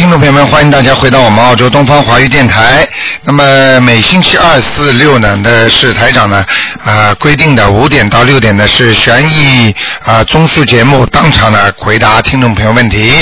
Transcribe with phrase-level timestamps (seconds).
[0.00, 2.88] 听众朋友们，欢迎大家回到我们澳洲东方华语电台。
[3.22, 6.42] 那么每星期二、四、六呢，的是台长呢
[6.82, 13.12] 啊、规定的五点到六点呢是悬疑啊、综述节目，当场呢回答听众朋友问题。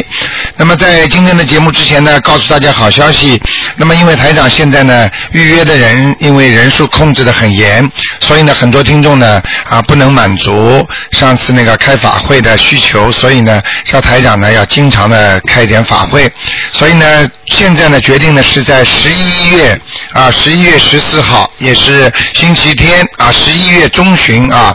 [0.56, 3.42] 那么在今天的节目之前呢，告诉大家好消息。
[3.78, 7.88] 那么因为台长现在呢预约的人因为人数控制的很严，
[8.20, 16.30] 所以呢很多听众呢啊不能满足上次那个开法会的需求，所以呢叫台长呢要经常的开一点法会。
[16.72, 19.80] 所以呢现在呢决定呢是在十一月
[20.12, 24.74] 啊十一月十四号，也是星期天啊十一月中旬啊，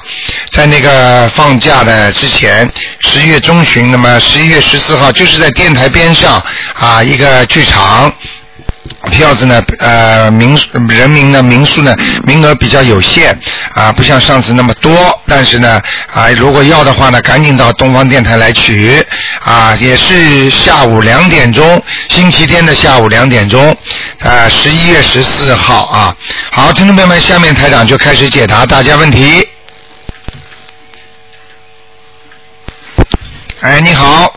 [0.52, 6.42] 在那个放假的之前，十一月中旬，那么十一月十四号就是在电台边上
[6.74, 8.12] 啊一个剧场。
[9.10, 10.58] 票子呢，呃，名
[10.88, 13.38] 人名呢，名数呢，名额比较有限
[13.74, 14.92] 啊，不像上次那么多。
[15.28, 15.82] 但是呢，
[16.14, 19.06] 啊，如果要的话呢，赶紧到东方电台来取
[19.44, 23.76] 啊，也是下午两点钟，星期天的下午两点钟，
[24.22, 26.16] 啊，十一月十四号啊。
[26.52, 29.48] 好，听众朋友们，下面台长就开始解答大家问题。
[33.62, 34.34] 哎，你好。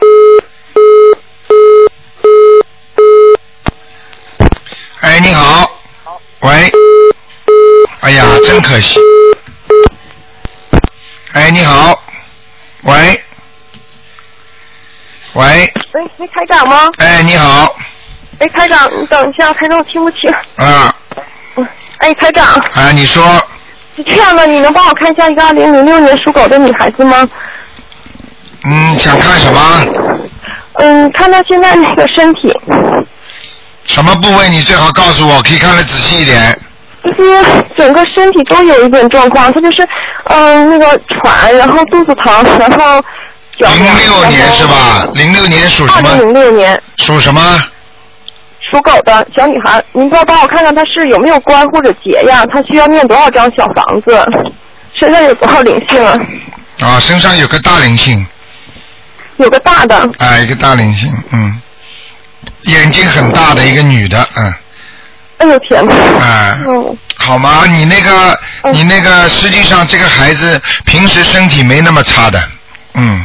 [5.00, 5.70] 哎，你好。
[6.40, 6.72] 喂。
[8.00, 8.98] 哎呀，真可惜。
[11.32, 12.00] 哎，你好。
[12.82, 12.94] 喂。
[15.34, 15.72] 喂。
[15.92, 16.88] 喂，喂，台长吗？
[16.98, 17.74] 哎，你好。
[18.38, 20.30] 哎，台长，你等一下，台长我听不清。
[20.56, 20.94] 啊
[21.98, 23.22] 哎，台长，啊，你说
[23.96, 27.26] 是这样的，你能帮我看一下一个二零零六年属狗的女孩子吗？
[28.64, 29.84] 嗯，想看什么？
[30.74, 32.52] 嗯，看她现在那个身体，
[33.86, 34.48] 什么部位？
[34.48, 36.58] 你最好告诉我，可以看得仔细一点。
[37.04, 39.88] 就是整个身体都有一点状况，他就是
[40.24, 43.00] 嗯那个喘，然后肚子疼，然后
[43.58, 44.66] 脚零六年是？
[44.66, 45.06] 吧？
[45.14, 46.34] 零六年属什二零零？
[46.34, 47.40] 六年属什么？
[48.70, 52.44] 属狗的小女孩，您帮帮我看看她是有没有关或者结呀？
[52.46, 54.26] 她需要念多少张小房子？
[55.00, 56.18] 身上有多少灵性啊？
[56.80, 58.26] 啊，身上有个大灵性，
[59.36, 61.60] 有个大的，啊，一个大灵性，嗯，
[62.66, 64.54] 眼睛很大的一个女的，嗯，
[65.38, 65.94] 哎呦天哪！
[65.94, 66.96] 啊，嗯。
[67.18, 67.64] 好吗？
[67.66, 68.72] 你那个，嗯。
[68.72, 72.40] 你那个，实际上这个孩子平时身体没那么差的，
[72.94, 73.24] 嗯，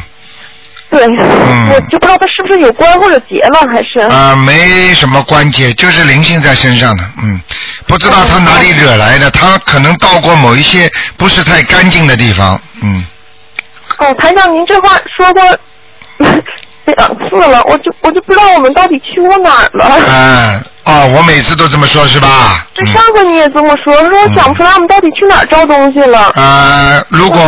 [0.90, 1.68] 对，嗯。
[1.70, 7.40] 我就不知道他是不是有关或者结了，还是、啊，没什么关节，就是灵性在身上的，嗯，
[7.86, 13.04] 不知道他哪里惹来的，他可能到过某一些不是太干净的地方，嗯，
[13.98, 15.42] 哦，台长，您这话说过
[16.86, 19.84] 两次了，我就我就不知道我们到底去过哪儿了。
[20.06, 22.66] 嗯，哦，我每次都这么说，是吧？
[22.74, 26.30] 这嗯上次你也这么说，说我想不出来我们到底去哪儿找东西了。
[26.34, 27.40] 啊，如果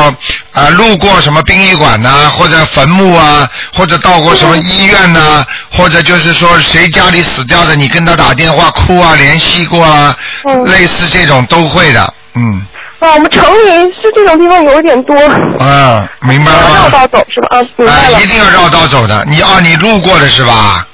[0.52, 12.64] 啊路过什么殡仪馆呐、或者坟墓啊，或者到过什么医院呐、或者就是说谁家里死掉的，你跟他打电话哭啊，联系过啊，嗯类似这种都会的，嗯，
[13.04, 15.14] 啊，我们城里是这种地方有一点多。
[15.62, 16.90] 啊，明白绕了吗？
[16.90, 17.58] 道走是吧？
[17.58, 18.20] 啊，明白啊，了。
[18.22, 19.24] 一定要绕道走的。
[19.28, 20.86] 你啊，你路过的是吧？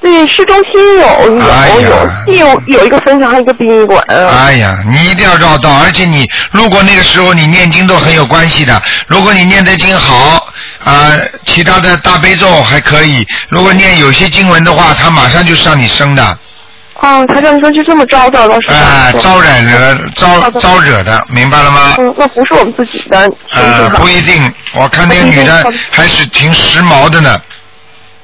[0.00, 4.02] 对，市中心有有、有，有有一个分享，还有一个殡仪馆。
[4.08, 8.82] 哎呀，你一定要绕道，而且你路过那个时候你念经都很有关系的。
[9.06, 10.44] 如果你念的经好
[10.84, 11.12] 啊、
[11.44, 13.24] 其他的大悲咒还可以。
[13.48, 16.36] 如果念有些经文的话，它马上就上你升的，
[17.00, 18.76] 哦，台长，你说就这么招着了是吧？
[18.76, 19.98] 哎、招染惹的
[20.60, 21.94] 招惹的，明白了吗？
[21.98, 24.08] 嗯，那不是我们自己的，呃，不。
[24.08, 27.40] 一定，我看那个女的还是挺时髦的呢，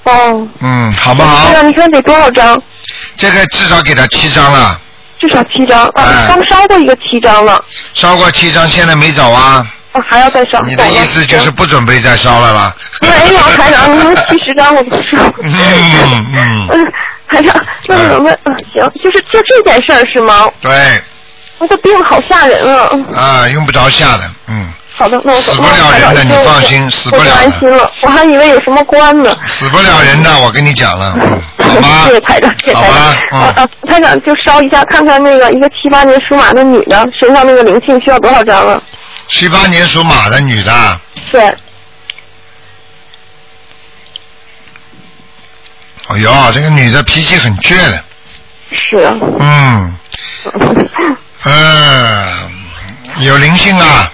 [0.05, 1.55] 哦，嗯，好不好台？
[1.55, 2.61] 长，你看得多少张？
[3.17, 4.78] 这个至少给他七张了，
[5.19, 7.62] 至少七张啊哎，刚烧过一个七张了，
[7.95, 9.65] 烧过七张，现在没走啊？
[9.93, 10.61] 哦，还要再烧。
[10.61, 12.77] 你的意思就是不准备再烧了吧？
[13.01, 15.17] 没有，台长，您说七十张我都烧。
[15.43, 16.93] 嗯嗯
[17.33, 20.49] 嗯，台长，那个什么，嗯，行，就是就这件事儿是吗？
[20.61, 21.03] 对，
[21.59, 22.91] 我这病好吓人啊！
[23.16, 29.36] 啊，用不着吓的，嗯，好的，那我死不了人的你放心死不了安心了，我还以为有什么关呢。
[29.47, 32.21] 死不了人的，我跟你讲了，嗯 好吗谢谢？
[32.21, 38.80] 台长，谢谢台好吧长。，啊嗯，啊，台长就烧一下，看看那个一个七八年属马的女的身上那个灵性需要多少张啊？
[39.28, 40.72] 七八年属马的女的，
[41.30, 41.54] 对，
[46.09, 48.03] 哎呦，这个女的脾气很倔的，
[48.72, 49.15] 是啊。
[49.39, 49.95] 嗯
[51.45, 52.51] 嗯，
[53.19, 54.10] 有灵性啊，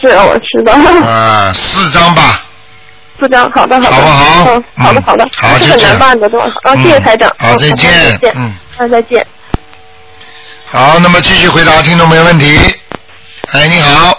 [0.00, 0.72] 是啊，我知道。
[1.06, 2.42] 啊，四张吧，
[3.18, 3.96] 四张，好的，好的。
[3.96, 5.28] 好不好嗯，好的，嗯好的。
[5.36, 6.46] 好是很就这样难办的，对吧？
[6.64, 7.28] 啊，谢谢嗯台长。
[7.38, 8.32] 好，嗯再见再见，。
[8.36, 9.26] 嗯，啊，再见。
[10.66, 12.58] 好，那么继续回答听众朋友问题。
[13.52, 14.16] 哎，你好，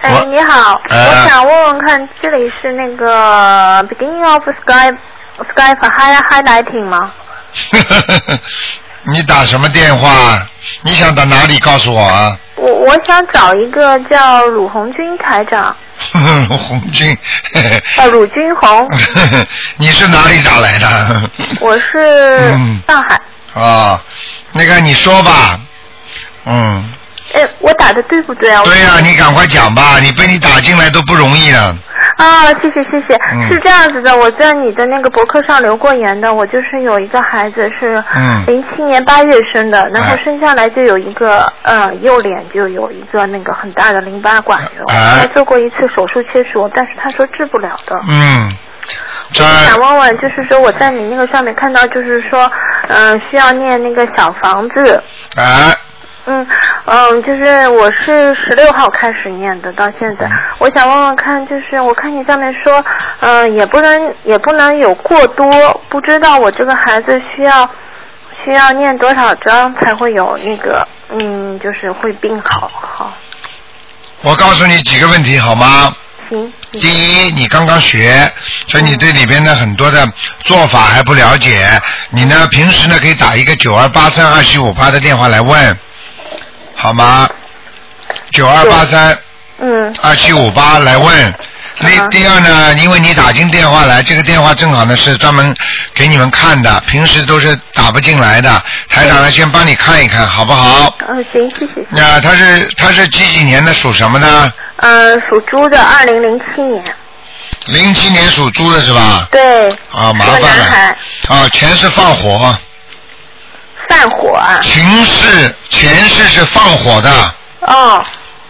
[0.00, 4.92] 哎我，你好，呃我想问问看，这里是那个 beginning of sky
[5.50, 7.12] sky for high highlighting 吗？
[9.04, 10.46] 你打什么电话？
[10.82, 11.58] 你想打哪里？
[11.60, 12.36] 告诉我啊。
[12.54, 15.74] 我我想找一个叫鲁红军台长，
[16.48, 17.16] 红军。
[17.98, 18.86] 哦， 鲁军红，
[19.78, 21.30] 你是哪里打来的？
[21.60, 23.20] 我是嗯上海。
[23.60, 24.00] 啊，
[24.52, 25.58] 那个你说吧。
[26.44, 26.92] 嗯，
[27.34, 28.62] 哎，我打的对不对啊？
[28.64, 31.76] 对呀、你赶快讲吧，你被你打进来都不容易了。
[32.16, 33.48] 啊，谢谢谢谢，嗯。
[33.48, 38.44] 是这样子的，我在你的那个博客上留过言的，我就是有一个孩子是嗯。
[38.46, 45.20] 零七年八月生的，然后哎生下来就有一个呃右脸就有一个那个很大的淋巴管瘤，哎。
[45.20, 47.98] 他做过一次手术切除，但是他说治不了的。
[48.08, 48.52] 嗯，
[49.38, 52.50] 我想问问，就是说我在你那个上面看到，就是说，
[52.88, 55.02] 嗯、需要念那个小房子，
[55.36, 55.74] 哎，
[56.24, 56.46] 嗯
[56.84, 62.84] 嗯，就是我是十六号开始念的，到现在，我想问问看，就是我看你上面说，
[63.20, 67.68] 嗯、也不能也不能有过多，不知道我这个孩子需要
[68.44, 73.12] 需要念多少章才会有那个，嗯，就是会病好，好，
[74.22, 75.92] 我告诉你几个问题好吗？
[76.30, 76.78] 行，第
[77.26, 78.30] 一，你刚刚学，
[78.68, 80.06] 所以你对里边的很多的
[80.44, 81.68] 做法还不了解。
[82.10, 85.78] 你呢，平时呢可以打一个九二八三二七五八的电话来问，
[86.82, 87.30] 好吗？
[88.32, 89.16] 九二八三
[89.60, 91.34] 嗯二七五八来问。
[91.78, 95.54] 第啊第二呢，因为你打进电话来，这个电话正好呢是专门
[95.94, 98.60] 给你们看的，平时都是打不进来的。
[98.88, 100.92] 台长呢先帮你看一看，好不好？
[101.08, 101.86] 嗯，行，谢谢。
[101.90, 104.52] 那他是他是几几年的，属什么呢？
[104.78, 106.84] 嗯，属猪的，二零零七年，
[107.66, 109.28] 零七年属猪的是吧？
[109.30, 110.96] 对，啊，麻烦了，。
[111.28, 112.58] 啊，全是放火，
[113.92, 118.02] 犯火啊，前世前世是放火的，哦。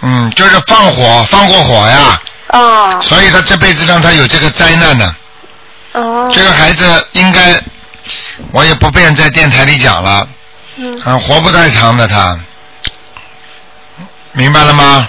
[0.02, 3.00] 嗯，就是放火放过火呀，哦。
[3.02, 5.16] 所以他这辈子让他有这个灾难呢。
[5.94, 7.60] 哦，这个孩子应该，
[8.52, 10.28] 我也不便在电台里讲了，
[10.76, 11.00] 嗯。
[11.04, 12.38] 嗯，活不太长的他，
[14.30, 15.08] 明白了吗？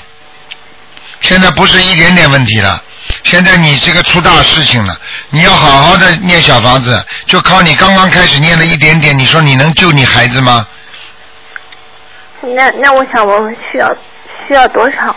[1.22, 2.82] 现在不是一点点问题了，
[3.24, 4.96] 现在你这个出大事情了，
[5.30, 10.68] 你要好好的念小房子，就靠你刚刚开始念了一点点，你说你能救你孩子吗？
[12.42, 13.90] 那那我想问问需要
[14.48, 15.16] 需要多少？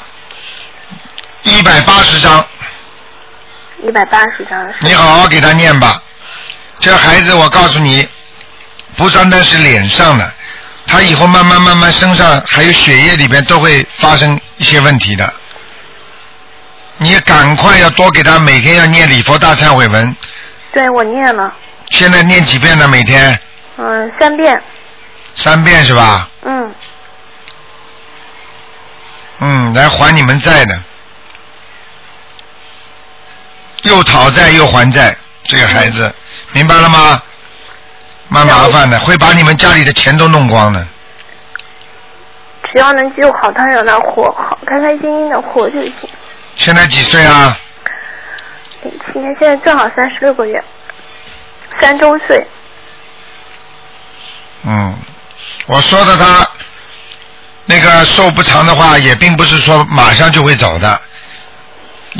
[1.43, 2.47] 一百八十张，
[3.83, 6.01] 一百八十张你好好给他念吧。
[6.79, 8.09] 这孩子，我告诉你，
[8.97, 10.33] 不单单是脸上的，
[10.87, 15.35] 他以后慢慢慢慢身上还有血液里边都会发生一些问题的。
[16.99, 20.17] 你赶快要多给他每天要念礼佛大忏悔文，
[20.73, 21.53] 对我念了，
[21.91, 22.89] 现在念几遍呢？
[22.89, 23.39] 每天
[23.77, 24.61] 嗯，三遍，
[25.35, 26.29] 三遍是吧？
[26.43, 26.75] 嗯，
[29.41, 30.83] 嗯，来还你们债的，
[33.83, 35.15] 又讨债又还债，
[35.45, 36.15] 这个孩子，
[36.53, 37.23] 明白了吗？
[38.29, 40.85] 蛮麻烦的，会把你们家里的钱都弄光的。
[42.73, 45.93] 只要能救好他，让他活好，开开心心的活就行。
[46.57, 47.57] 现在几岁啊？
[48.83, 50.63] 零七年现在正好三十六个月，
[51.81, 52.45] 三周岁，
[54.65, 54.99] 嗯，
[55.67, 56.49] 我说的他
[57.67, 61.01] 那个寿不长的话，也并不是说马上就会走的，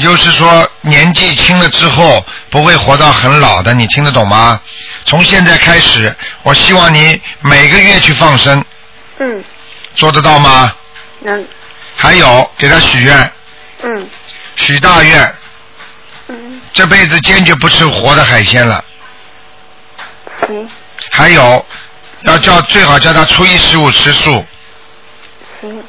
[0.01, 4.61] 就是说年纪轻了之后不会活到很老的，你听得懂吗？
[5.05, 8.65] 从现在开始，我希望你每个月去放生，
[9.19, 9.45] 嗯，
[9.95, 10.75] 做得到吗？
[11.21, 11.47] 能，
[11.97, 13.33] 还有给他许愿，
[13.83, 14.09] 嗯
[14.57, 15.35] 许大愿，
[16.29, 18.85] 嗯，这辈子坚决不吃活的海鲜了。
[20.47, 20.69] 行。
[21.13, 21.65] 还有，
[22.23, 24.45] 要叫最好叫他初一十五吃素，
[25.61, 25.85] 行，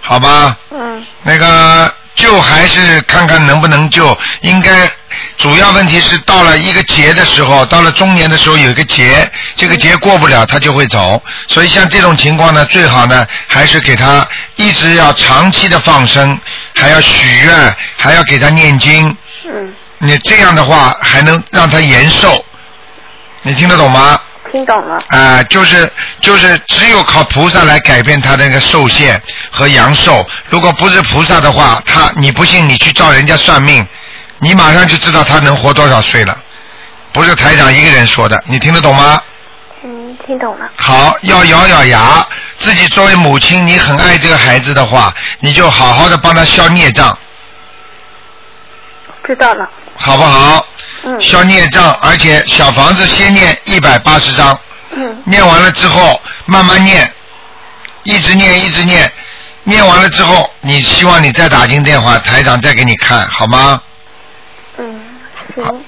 [0.00, 0.56] 好吧？
[0.70, 1.04] 嗯。
[1.22, 4.90] 那个救还是看看能不能救，应该
[5.38, 14.26] 主要问题是到了一个劫的时候，到了中年的时候有一个劫，这个劫过不了他就会走，所以像这种情况呢，最好呢还是给他
[14.56, 16.38] 一直要长期的放生，
[16.74, 22.44] 还要许愿，还要给他念经，是，你这样的话还能让他延寿，
[23.42, 24.20] 你听得懂吗？
[24.52, 25.90] 听懂了，啊、就是
[26.20, 30.28] 就是只有靠菩萨来改变他的那个寿限和阳寿。
[30.50, 33.84] 如果不是菩萨的话，他你不信，你去照人家算命，
[34.40, 36.36] 你马上就知道他能活多少岁了。
[37.12, 39.22] 不是台长一个人说的，你听得懂吗？
[39.84, 42.24] 嗯，听懂了，好，要咬咬牙，
[42.58, 47.16] 自己作为母亲，你很爱这个孩子的话，你就好好的帮他消孽障，
[49.24, 50.66] 知道了，好不好？
[51.04, 54.58] 嗯消孽障，而且小房子先念一百八十章。
[54.94, 57.10] 嗯念完了之后，慢慢念，
[58.02, 59.10] 一直念，一直念，
[59.64, 63.80] 念完了之后，你希望你再打进电话，台长再给你看，好吗？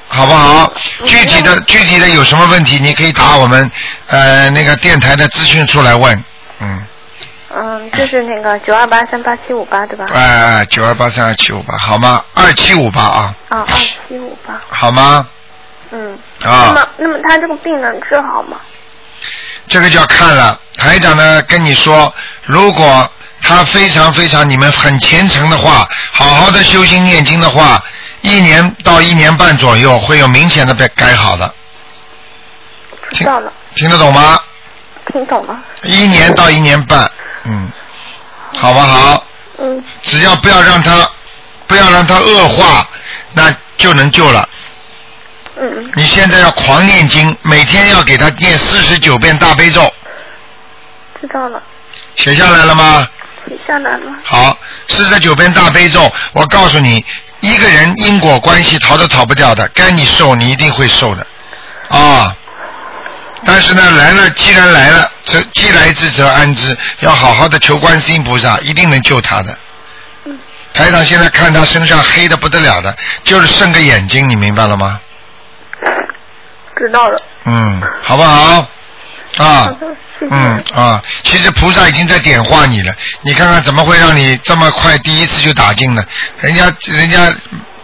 [0.08, 0.72] 好不好？
[1.00, 3.70] 嗯具体的具体的有什么问题，你可以打我们
[4.08, 6.24] 呃那个电台的咨询处来问。
[6.60, 6.82] 嗯，
[7.56, 10.06] 嗯，就是那个九二八三八七五八对吧？
[10.12, 12.24] 哎，九二八三二七五八，好吗？
[12.34, 15.26] 二七五八啊，啊，二七五八，好吗？
[15.90, 16.12] 嗯。
[16.12, 18.58] 啊那啊，么，那么他这个病能治好吗？
[19.68, 20.58] 这个就要看了。
[20.76, 22.12] 台长呢跟你说，
[22.44, 23.08] 如果
[23.40, 27.82] 他非常非常你们很虔诚的话，好好的修心念经的话，
[28.22, 31.54] 一年到一年半左右会有明显的被改好的，
[33.12, 34.38] 知道了，听得懂吗？
[35.12, 35.58] 听懂了。
[35.82, 37.10] 一年到一年半，
[37.44, 37.70] 嗯，
[38.56, 39.24] 好不好？
[39.58, 41.08] 嗯，只要不要让他
[41.66, 42.88] 不要让他恶化，
[43.34, 44.48] 那就能救了。
[45.56, 49.92] 嗯，你现在要狂念经，每天要给他念四十九遍大悲咒，
[51.20, 51.62] 知道了，
[52.16, 53.06] 写下来了吗？
[53.46, 54.12] 写下来了。
[54.24, 54.58] 好，
[54.88, 57.04] 四十九遍大悲咒，我告诉你，
[57.40, 61.26] 一个人因果关系逃都逃不掉的，该你受你一定会受的，
[61.88, 62.36] 啊。
[63.46, 69.56] 但是呢，来了，既然来了，则既来之则安之，要好好的求观世音菩萨，一定能救他的。
[70.72, 75.00] 台长现在看他身上黑的不得了的，就是剩个眼睛，你明白了吗？
[76.76, 77.22] 知道了。
[77.44, 78.66] 嗯，好不好？
[79.38, 79.70] 啊。
[80.30, 86.02] 嗯啊，其实菩萨已经在点化你了，你看看怎么会让你这么快第一次就打进呢？
[86.40, 87.34] 人家人家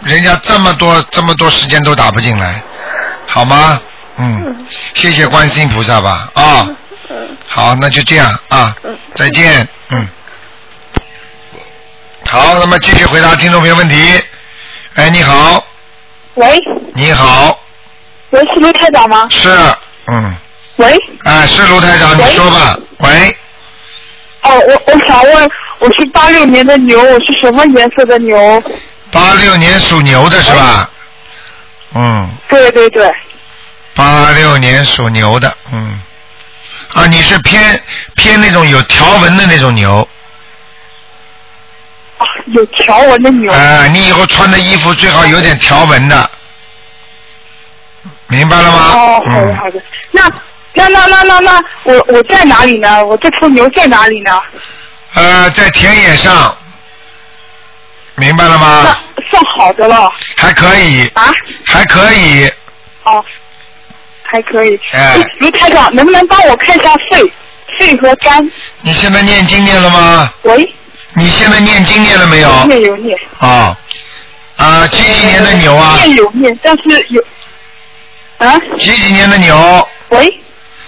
[0.03, 2.63] 人家这么多这么多时间都打不进来，
[3.27, 3.79] 好吗？
[4.21, 6.31] 嗯，谢谢观世音菩萨吧。
[6.35, 6.69] 啊，
[7.09, 10.09] 嗯好，那就这样啊，嗯，再见，嗯。
[12.27, 13.97] 好，那么继续回答听众朋友问题。
[14.95, 15.65] 哎，你好，
[16.35, 16.63] 喂，
[16.95, 17.59] 你好，
[18.31, 19.27] 喂，是卢台长吗？
[19.31, 19.49] 是，
[20.07, 20.37] 嗯，
[20.77, 23.37] 喂，哎，是卢台长，你说吧，喂。
[24.43, 28.63] 哦，我我想问，我是八六年的牛，我是什么颜色的牛？
[29.11, 30.91] 八六年属牛的是吧？
[31.95, 32.71] 嗯，对。
[32.71, 33.13] 对对，
[33.95, 36.01] 八六年属牛的，嗯，
[36.95, 37.83] 啊，你是偏
[38.17, 40.07] 偏那种有条纹的那种牛，
[42.19, 43.53] 啊，有条纹的牛。
[43.53, 46.31] 啊，你以后穿的衣服最好有点条纹的，
[48.29, 48.93] 明白了吗？
[48.95, 49.83] 哦，好的嗯，好的。
[50.13, 50.23] 那
[50.75, 53.05] 那那那那那，我我在哪里呢？
[53.05, 54.41] 我这头牛在哪里呢？
[55.15, 56.57] 呃，在田野上，
[58.15, 58.97] 明白了吗？
[59.17, 61.31] 那算好的了还可以，啊？
[61.67, 62.49] 还可以，
[63.03, 63.25] 哦，
[64.31, 64.79] 还可以。
[64.93, 67.33] 哎卢台长，能不能帮我看一下肺、
[67.79, 68.49] 肺和肝？
[68.83, 70.33] 你现在念经念了吗？
[70.43, 70.75] 喂，
[71.15, 72.67] 你现在念经念了没有？
[72.67, 73.19] 念有念。
[73.39, 73.77] 啊，
[74.57, 75.99] 啊，几几年的牛啊？
[76.05, 77.23] 念有念，但是有
[78.39, 78.59] 啊？
[78.79, 79.89] 几几年的牛？
[80.11, 80.41] 喂，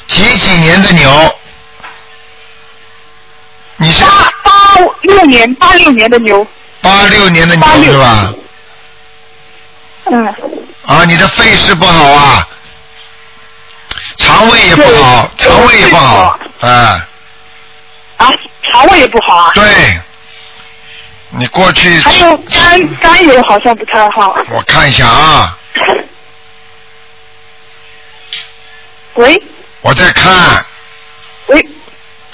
[0.06, 1.37] 几几年的牛？
[3.76, 4.52] 你是八八
[5.02, 6.46] 六年八六年的牛。
[6.80, 8.34] 八六年的牛是吧？
[10.04, 10.26] 嗯，
[10.87, 12.49] 啊，你的肺是不好啊，
[14.16, 17.09] 肠胃也不好，肠胃也不好，对啊，
[18.19, 19.50] 啊，肠胃也不好啊。
[19.54, 19.64] 对，
[21.31, 24.37] 你过去还有肝肝也好像不太好。
[24.50, 25.59] 我看一下啊，
[29.14, 29.42] 喂？
[29.81, 30.64] 我在看，
[31.47, 31.66] 喂，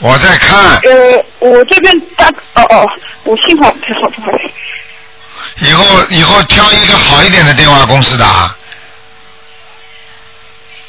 [0.01, 2.87] 我在看，呃，我这边大哦哦，
[3.25, 5.67] 我信号不太好，不好意思。
[5.67, 8.55] 以后以后挑一个好一点的电话公司打，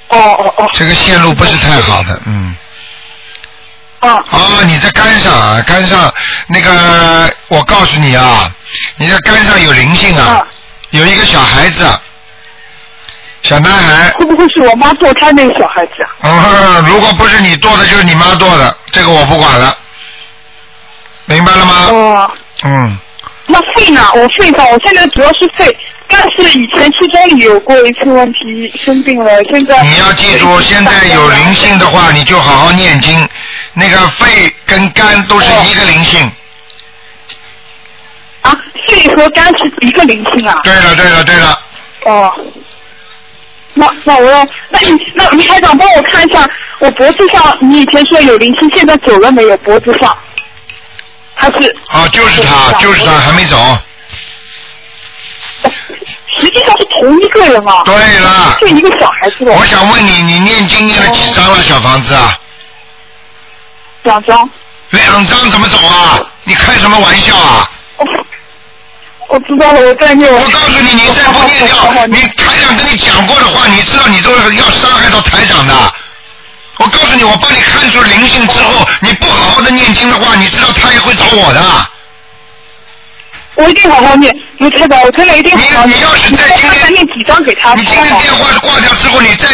[0.09, 0.67] 哦哦哦。
[0.73, 2.55] 这个线路不是太好的，嗯。
[3.99, 6.13] 啊啊，你在肝上啊，肝上
[6.47, 8.49] 那个，我告诉你啊，
[8.95, 10.47] 你的肝上有灵性啊啊，
[10.91, 11.85] 有一个小孩子，
[13.43, 16.79] 小男孩，会不会是我妈堕胎那个小孩子啊？
[16.79, 19.77] 嗯，如果不是你剁的，就是你妈剁的，这个我不管了，
[21.25, 21.73] 明白了吗？
[21.91, 22.31] 哦，
[22.63, 22.97] 嗯，
[23.47, 24.09] 那肺呢？
[24.13, 25.77] 我肺上，我现在主要是肺，
[26.11, 33.29] 但是以前初中里有过一次问题，生病了，现在你要记住，现在有灵性的话，你就好好念经。
[33.73, 36.19] 那个肺跟肝都是一个灵性。
[38.41, 40.59] 啊，肺和肝是一个灵性啊。
[40.63, 41.59] 对了，对了，对了，
[42.05, 42.33] 哦，
[43.75, 46.45] 那那我要，那你那你台长帮我看一下，
[46.79, 49.55] 我脖子上你以前说有灵性，现在走了没有？
[49.57, 50.17] 脖子上，
[51.35, 53.57] 还是啊，就是他，就是他，还没走。
[56.39, 57.81] 实际上是同一个人啊？
[57.85, 62.37] 对了就一个小孩子我，想问你，你念经念了几张了，小房子啊？
[64.03, 64.49] 两张。
[64.91, 66.19] 两张怎么走啊？
[66.43, 67.69] 你开什么玩笑啊？
[67.97, 68.05] 我
[69.29, 70.31] 我知道了，我再念。
[70.33, 75.73] 我告诉你，你再不念掉，你台长跟你讲过的话，你知道你都是要伤害到台长的。
[76.77, 81.61] 我告诉你，我帮你看出灵性之后，你不好好的念经的话，你知道他也会找我的。
[83.59, 84.33] 我一定好好念。
[84.57, 89.47] 卢台长，我真的一定好好你你要是在今天再念几张给他，你今天电话是挂掉之后，你在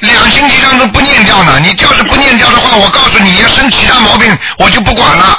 [0.00, 1.60] 两星期当中不念掉呢。
[1.60, 5.38] 你要是不念掉的话，我告诉你，要生其他毛病，我就不管了。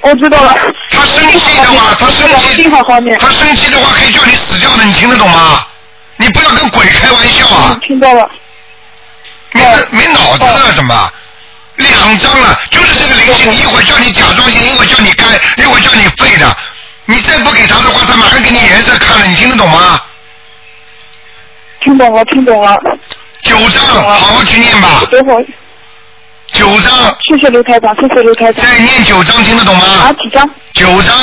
[0.00, 0.54] 我知道了。
[0.90, 2.70] 他生气的话，他生气。
[3.18, 5.60] 他生气的话可以叫你死掉的，你听得懂吗？
[6.16, 7.70] 你不要跟鬼开玩笑啊！
[7.74, 8.30] 嗯听到了。
[9.52, 10.72] 没没脑子啊？
[10.74, 11.12] 怎么？
[11.76, 16.56] 两张了，就是这个灵性，一会儿叫你甲状腺，一会儿叫你肝，一会儿叫你肺的。
[17.06, 20.00] 你再不给他的话，他马上给你颜色看了，你听得懂吗？
[21.80, 22.78] 听懂了，听懂了。
[23.42, 25.02] 九张，好好去念吧。
[25.10, 25.44] 等会儿，
[26.52, 26.92] 九张，
[27.28, 28.64] 谢谢刘台长，谢谢刘台长。
[28.64, 29.84] 再念九张，听得懂吗？
[29.84, 30.48] 啊，几张？
[30.72, 31.14] 九张。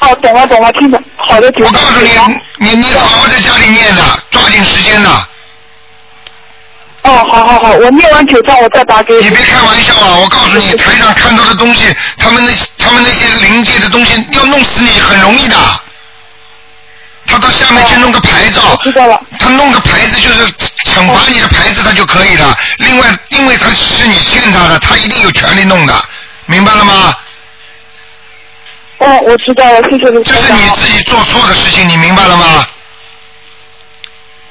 [0.00, 1.02] 哦，懂了，懂了，听懂。
[1.16, 1.66] 好的，九张。
[1.66, 2.10] 我告诉你，
[2.56, 5.28] 你你好好在家里念的，抓紧时间的。
[7.10, 9.24] 哦，好好好，我念完九张，我再打给你。
[9.24, 10.16] 你别开玩笑啊！
[10.22, 15.56] 我告诉你，台上看到的东西，他们那他们那些灵界的东西，要弄死你很容易的。
[17.26, 19.20] 他到下面去弄个牌照，知道了。
[19.40, 20.46] 他弄个牌子就是
[20.86, 22.56] 惩罚你的牌子，他就可以了。
[22.78, 26.04] 另外，因为他是你欠他的，他一定有权利弄的，
[26.46, 27.14] 明白了吗？
[28.98, 30.42] 哦，我知道了，谢谢卢台长。
[30.42, 32.66] 这是你自己做错的事情，你明白了吗？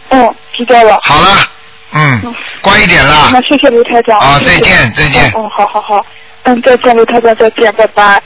[0.10, 1.00] 嗯，知道了。
[1.04, 1.49] 好了，
[1.91, 3.29] 嗯，乖一点啦。
[3.31, 4.17] 那谢谢卢台长。
[4.19, 5.31] 啊，再见，再见。
[5.36, 6.05] 嗯，好好好。
[6.43, 8.22] 嗯，再见，卢台长，再见，拜拜。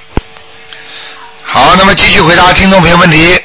[1.44, 3.40] 好，那么继续回答听众朋友问题。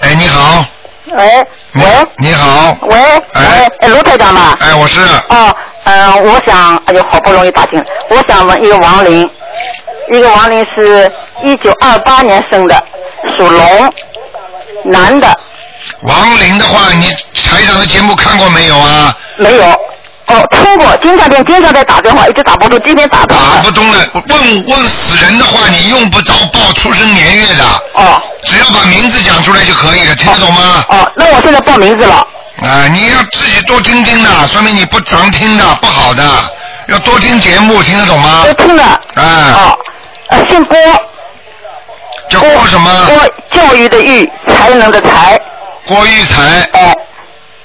[0.00, 0.64] 哎，你好。
[1.06, 1.82] 喂喂。
[2.18, 2.76] 你好。
[2.82, 2.96] 喂
[3.32, 4.56] 哎，哎，卢台长吗？
[4.60, 5.00] 哎，我是。
[5.28, 5.54] 哦，
[5.84, 9.30] 嗯、我想，哎呦，好不容易打进，我想问一个亡灵，
[10.12, 11.10] 一个亡灵是
[11.44, 12.82] 一九二八年生的，
[13.36, 13.92] 属龙，
[14.84, 15.32] 男的，
[16.02, 19.16] 亡灵的话，你台长的节目看过没有啊？
[19.36, 19.64] 没有。
[20.26, 23.56] 哦，听过，经常在经常在打电话，一直打不通，今天打通了。
[23.56, 23.98] 打不通了，
[24.28, 27.64] 问问死人的话，你用不着报出生年月的。
[27.94, 28.20] 哦。
[28.44, 30.84] 只要把名字讲出来就可以了，听得懂吗？
[30.88, 32.26] 哦，那我现在报名字了。
[32.62, 36.24] 啊，你要自己多听听的，说明你不常听的，不好的，
[36.88, 38.42] 要多听节目，听得懂吗？
[38.44, 38.82] 都听了。
[38.82, 39.22] 啊。
[39.54, 39.78] 哦，
[40.30, 40.76] 呃，姓郭。
[42.28, 43.06] 叫郭什么？
[43.06, 43.16] 郭
[43.52, 45.40] 教育的育，才能的才。
[45.86, 46.42] 郭玉才。
[46.72, 46.96] 哎，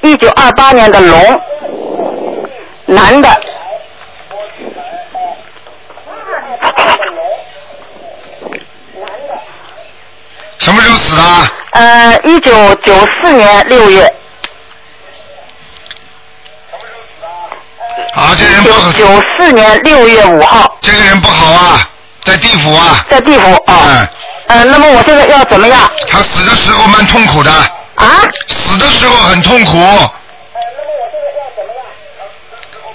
[0.02, 1.42] 一九二八年的龙，
[2.86, 3.30] 男的。
[10.60, 11.24] 什么时候死的？
[11.72, 12.52] 呃，一九
[12.86, 14.04] 九四年六月。
[18.14, 18.92] 啊，这人不好。
[18.92, 20.78] 九四年六月五号。
[20.82, 21.90] 这个人不好啊，
[22.24, 23.04] 在地府啊。
[23.10, 23.82] 在地府啊。
[23.88, 24.08] 嗯。
[24.48, 25.90] 呃，那么我现在要怎么样？
[26.08, 27.52] 他死的时候蛮痛苦的。
[28.06, 28.22] 啊？
[28.48, 29.80] 死的时候很痛苦。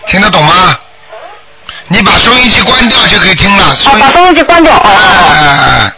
[0.07, 0.79] 听得懂吗？
[1.89, 3.65] 你把收音机关掉就可以听了。
[3.65, 4.75] 啊，把收音机关掉。
[4.75, 4.91] 哦哦
[5.31, 5.93] 哎哎哎。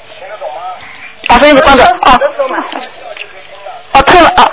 [1.27, 1.87] 把收音机关掉。
[2.03, 2.19] 啊。
[3.93, 4.49] 哦，听了啊。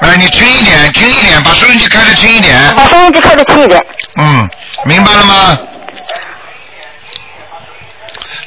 [0.00, 2.74] 哎，你轻一点，轻一点，把收音机开的轻一点。
[2.76, 3.84] 把收音机开的轻一点。
[4.16, 4.48] 嗯，
[4.84, 5.58] 明白了吗？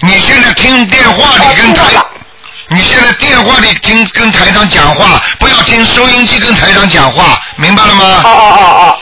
[0.02, 1.84] 你现在听电话里跟台，
[2.72, 8.22] 你现在电话里听跟台长讲话，不要听收音机跟台长讲话，明白了吗？
[8.24, 8.98] 哦哦哦哦。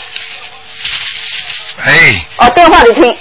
[1.85, 2.25] 哎。
[2.37, 3.17] 哦，电话里听。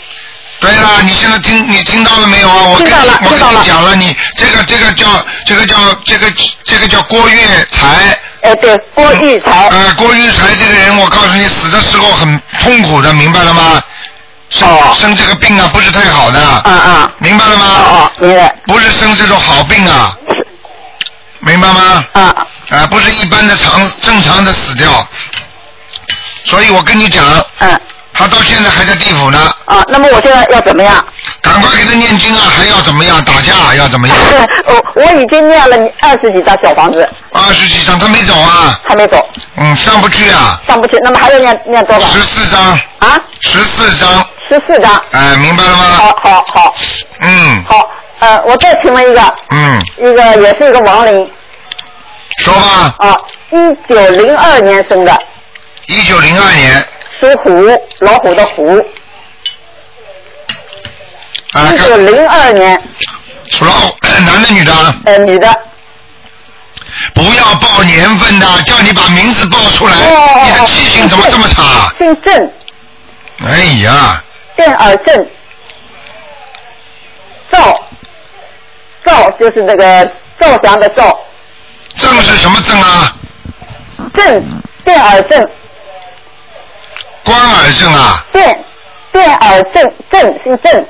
[0.59, 2.63] 对了，你现在听你听到了没有啊？
[2.63, 5.07] 我跟你我跟你讲了，你这个这个叫
[5.45, 6.33] 这个叫这个
[6.65, 8.19] 这个叫郭月才。
[8.43, 9.51] 哎，对，郭玉才。
[9.69, 13.83] 呃，郭玉才这个人，我告诉你，死的时候很痛苦的，明白了吗？
[14.49, 16.41] 生、生这个病啊，不是太好的。
[16.41, 17.13] 哦嗯嗯。
[17.19, 17.65] 明白了吗？
[17.67, 18.55] 哦，明白。
[18.65, 20.17] 不是生这种好病啊。
[21.47, 22.05] 明白吗？
[22.13, 22.47] 啊。
[22.71, 24.91] 啊，不是一般的常正常的死掉。
[26.45, 27.25] 所以我跟你讲。
[27.61, 27.81] 嗯。
[28.19, 29.39] 他到现在还在地府呢。
[29.67, 31.05] 啊，那么我现在要怎么样？
[31.43, 32.41] 赶快给他念经啊！
[32.57, 33.23] 还要怎么样？
[33.23, 34.17] 打架要怎么样？
[34.65, 37.07] 我我已经念了二十几张小房子。
[37.33, 38.81] 二十几张，他没走啊。
[38.89, 39.23] 还没走。
[39.57, 40.59] 嗯，上不去啊。
[40.67, 42.07] 上不去，那么还要念念多少？
[42.09, 42.63] 十四张。
[43.01, 43.21] 啊？
[43.43, 44.27] 十四张。
[44.49, 45.03] 十四张。
[45.11, 45.85] 哎，明白了吗？
[45.99, 46.75] 好好好。
[47.21, 47.65] 嗯。
[47.69, 47.87] 好，
[48.21, 49.35] 呃，我再请问一个。
[49.51, 49.85] 嗯。
[49.99, 51.31] 一个也是一个亡灵。
[52.37, 52.95] 说吧。
[52.99, 53.19] 啊，
[53.51, 53.57] 一
[53.89, 55.19] 九零二年生的。
[55.87, 56.85] 一九零二年。
[57.21, 57.51] 属虎，
[58.01, 58.79] 老虎的虎。
[61.53, 61.73] 啊。
[61.73, 62.81] 一九零二年。
[63.51, 63.97] 属老虎，
[64.27, 64.73] 男的女的？
[65.07, 65.61] 呃，女的。
[67.15, 69.95] 不要报年份的，叫你把名字报出来。
[69.95, 71.91] 哦你的记性怎么这么差？
[71.99, 72.53] 姓郑，
[73.45, 74.23] 哎呀，
[74.57, 75.27] 郑耳郑。
[77.51, 77.81] 赵，
[79.05, 81.19] 赵就是那个赵翔的赵。
[81.97, 83.17] 郑是什么郑啊？
[84.15, 85.49] 郑，电耳郑。
[87.25, 88.25] 关耳郑啊？
[88.33, 88.65] 电，
[89.13, 90.87] 电耳郑，郑姓郑。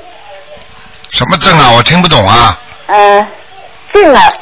[1.12, 1.70] 什么郑啊？
[1.74, 2.58] 我听不懂啊。
[2.86, 3.26] 呃，
[3.94, 4.32] 郑啊，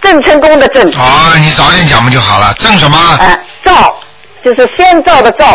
[0.00, 2.54] 郑成功的郑，哦，你早点讲不就好了？
[2.54, 2.96] 郑什么？
[3.18, 3.96] 呃，赵
[4.44, 5.46] 就是先兆的赵，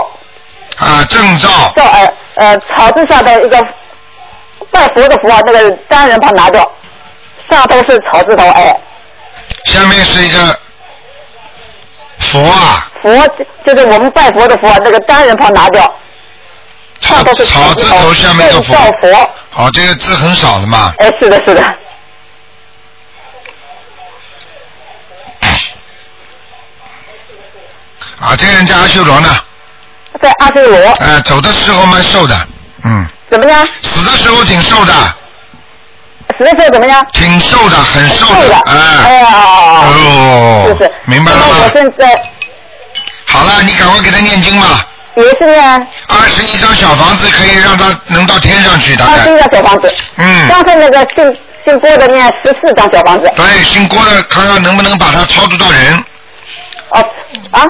[0.78, 1.50] 啊，郑兆。
[1.76, 3.66] 赵呃呃草字上的一个
[4.72, 6.70] 拜佛的佛，那个单人旁拿掉，
[7.50, 8.76] 上头是草字头，哎，
[9.66, 10.60] 下面是一个
[12.20, 13.10] 佛啊，佛
[13.66, 15.94] 就是我们拜佛的佛，那个单人旁拿掉，
[17.00, 17.34] 草草
[17.74, 19.02] 字头下面一个正兆佛。
[19.02, 20.94] 佛，好，这个字很少的嘛。
[21.00, 21.62] 哎，是的，是的，
[28.20, 29.30] 啊，这个人在阿修罗呢，
[30.22, 32.48] 在阿修罗，呃，走的时候蛮瘦的，
[32.84, 33.66] 嗯，怎么样？
[33.82, 34.94] 死的时候挺瘦的，
[36.40, 37.06] 死的时候怎么样？
[37.14, 38.74] 挺瘦的，很瘦瘦的，哎，
[39.06, 39.28] 哎呀，
[39.84, 41.70] 哦，就是，明白了吗？
[41.74, 42.08] 现在
[43.26, 49.12] 好了，你赶快给他念经吧，也是呢，二十一张小房子可以让他能到天上去，大概。
[49.12, 56.04] 二十，一张小房子，嗯，刚才那个姓姓郭的念十四张小房子，对，姓郭的看看能不能把他超度到人，
[56.92, 57.06] 哦
[57.52, 57.66] 啊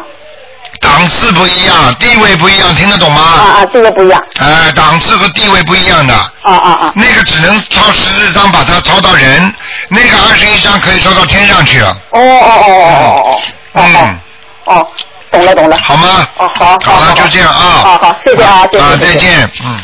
[0.79, 3.21] 档次不一样，地位不一样，听得懂啊吗？
[3.21, 9.53] 啊啊，这个不一样，哎，档次和地位不一样的，啊啊啊，那个只能超十四张把它超到人，
[9.89, 13.39] 那个二十一张可以抄到天上去了，哦哦哦哦哦哦
[13.73, 14.19] 哦嗯，
[14.65, 14.87] 哦，
[15.31, 16.27] 懂了懂了，好吗？
[16.37, 17.81] 哦好好好了，就这样啊。
[17.83, 19.79] 好好谢谢啊谢谢啊，再见，嗯。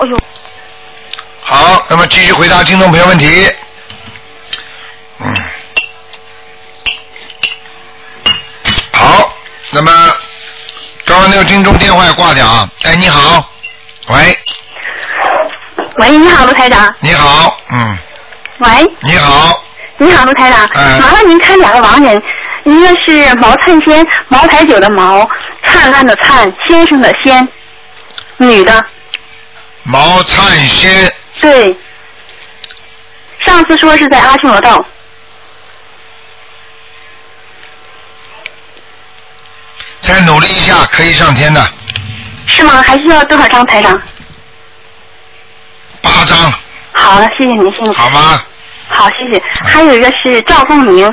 [0.00, 0.18] 哎呦。
[1.40, 3.48] 好，那么继续回答听众朋友问题。
[11.28, 12.70] 刚刚那个听众电话要挂掉啊。
[12.84, 13.44] 哎，你好，
[14.08, 14.38] 喂，
[15.98, 16.94] 喂，你好，卢台长。
[17.00, 17.98] 你好，嗯，
[18.58, 18.68] 喂，
[19.02, 19.62] 你好，
[19.98, 20.66] 你好，卢台长。
[20.74, 22.22] 嗯麻烦您看两个亡人，
[22.64, 25.28] 一个是毛灿先，茅台酒的毛，
[25.66, 27.46] 灿烂的灿，先生的先，
[28.38, 28.82] 女的，
[29.82, 31.76] 毛灿先，对。
[33.40, 34.82] 上次说是在阿修罗道，
[40.00, 41.60] 再努力一下，可以上天的，
[42.46, 42.82] 是吗？
[42.82, 43.92] 还需要多少张台长？
[46.00, 46.52] 八张，
[46.92, 47.92] 好了，谢谢您，谢谢您。
[47.94, 48.42] 好吗？
[48.88, 49.42] 好，谢谢。
[49.68, 51.12] 还有一个是赵凤鸣，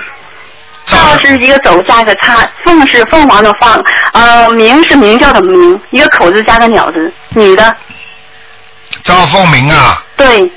[0.86, 7.76] 赵是一个走加一个叉，凤是凤凰的凤，呃，鸣是鸣叫的鸣，一个口字加个鸟字，女的，
[9.04, 10.50] 赵凤鸣啊，对，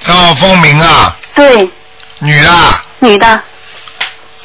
[0.00, 1.70] 赵凤鸣啊，对，
[2.20, 3.42] 女的啊，女的，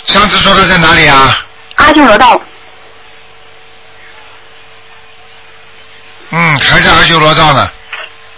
[0.05, 1.45] 上次说的在哪里啊？
[1.75, 2.39] 阿修罗道，
[6.29, 7.69] 嗯，还在阿修罗道呢，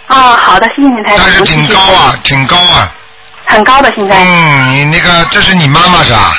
[0.08, 1.24] 啊，好的，谢谢您台长。
[1.24, 2.92] 但是挺高啊，挺高啊。
[3.46, 4.16] 很高的现在。
[4.16, 6.36] 嗯，你那个这是你妈妈是吧？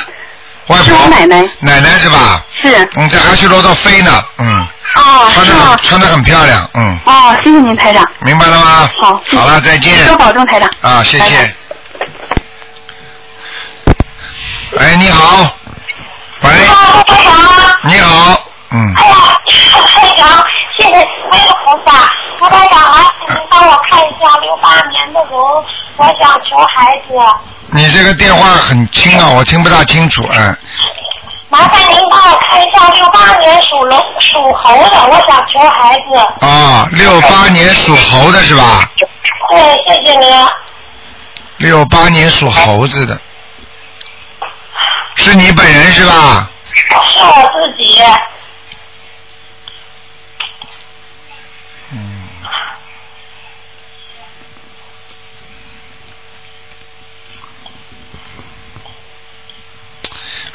[0.66, 0.84] 外婆。
[0.84, 1.42] 是我奶奶。
[1.58, 2.44] 奶奶是吧？
[2.60, 2.88] 是。
[2.96, 5.76] 嗯，在阿修罗道飞呢，嗯，哦，穿的？
[5.82, 8.06] 穿的很漂亮，嗯，哦，谢谢您台长。
[8.20, 8.90] 明白了吗？
[9.00, 9.22] 好。
[9.32, 10.06] 好了，再见。
[10.06, 10.70] 多保重台长。
[10.82, 11.54] 啊，谢谢拜拜。
[14.78, 15.50] 哎，你好。
[16.42, 16.50] 喂。
[17.04, 17.34] 台长。
[17.82, 19.16] 你好，嗯，哎呀，
[19.94, 20.44] 台长，
[20.76, 22.08] 谢谢所有菩萨。
[22.38, 25.64] 卢台长，麻烦您帮我看一下六八年的龙，
[25.96, 27.14] 我想求孩子。
[27.72, 30.56] 你这个电话很轻啊，我听不大清楚，嗯，
[31.48, 36.46] 麻烦您帮我看一下六八年属龙属猴的，我想求孩子。
[36.46, 38.88] 啊，六八年属猴的是吧？
[39.50, 40.30] 对，谢谢您。
[41.56, 43.20] 六八年属猴子的，
[45.30, 46.50] 是你本人是吧？
[46.74, 48.02] 是我自己。
[51.92, 52.28] 嗯。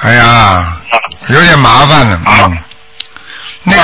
[0.01, 0.77] 哎呀，
[1.27, 2.57] 有点麻烦了，嗯。
[3.63, 3.81] 那个，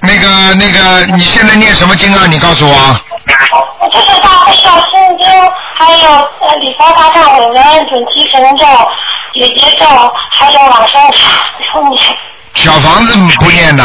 [0.00, 2.26] 那个，那个，你现在念什么经啊？
[2.28, 3.00] 你告诉我。
[3.80, 5.26] 我就是大悲咒心经，
[5.74, 6.08] 还有
[6.40, 8.64] 呃礼佛大忏悔文、准提神咒、
[9.32, 9.86] 解结咒，
[10.30, 11.00] 还有往生
[11.72, 12.02] 咒念。
[12.54, 13.84] 小房子不念的，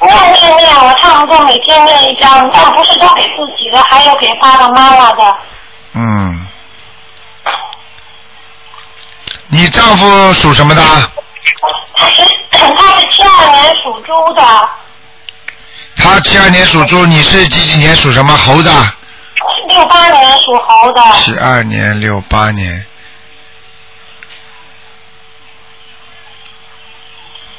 [0.00, 5.36] 念念念，我差不多每天念一张，但不是都给自己的，还有给爸爸妈妈的。
[5.94, 6.46] 嗯。
[9.48, 10.82] 你丈夫属什么的？
[11.94, 14.68] 他是他是七二年属猪的，
[15.96, 18.70] 他七二年属猪，你是几几年属什么猴的？
[19.68, 21.00] 六八年属猴的。
[21.14, 22.84] 七二年六八年。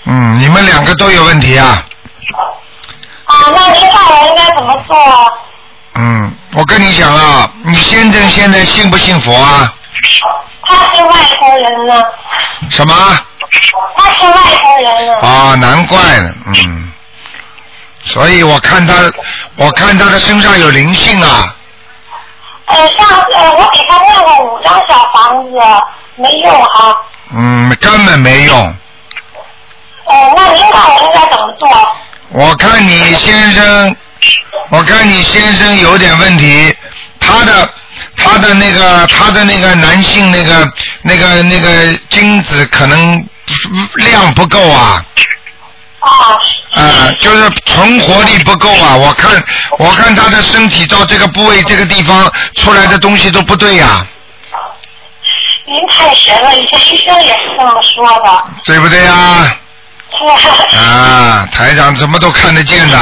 [0.09, 1.83] 嗯，你们两个都有问题啊。
[3.25, 4.97] 啊，那接下来应该怎么做？
[5.95, 9.73] 嗯，我跟你讲啊，你先生现在信不信佛啊？
[10.63, 12.03] 他是外国人呢，
[12.69, 12.93] 什么？
[13.97, 15.27] 他是外国人呢。
[15.27, 16.91] 啊，难怪呢，嗯。
[18.05, 18.93] 所以我看他，
[19.57, 21.53] 我看他的身上有灵性啊，
[22.67, 25.59] 呃，上呃，我给他念了五张小房子，
[26.15, 26.95] 没用啊。
[27.33, 28.73] 嗯，根本没用。
[30.07, 31.69] 呃，那领导我应该怎么做？
[32.29, 33.95] 我看你先生，
[34.69, 36.75] 我看你先生有点问题，
[37.19, 37.69] 他的
[38.15, 40.69] 他的那个他的那个男性那个
[41.03, 43.25] 那个那个精子可能
[43.95, 45.03] 量不够啊。
[45.99, 46.39] 啊，
[46.71, 48.95] 啊，就是存活力不够啊！
[48.95, 49.43] 我看，
[49.77, 54.05] 我看他的身体到这个部位、这个地方出来的东西都不对呀、
[55.65, 58.47] 您太神了，以前医生也是这么说的。
[58.63, 59.43] 对不对呀？
[59.45, 59.55] 是
[60.77, 62.97] 啊，台长什么都看得见的，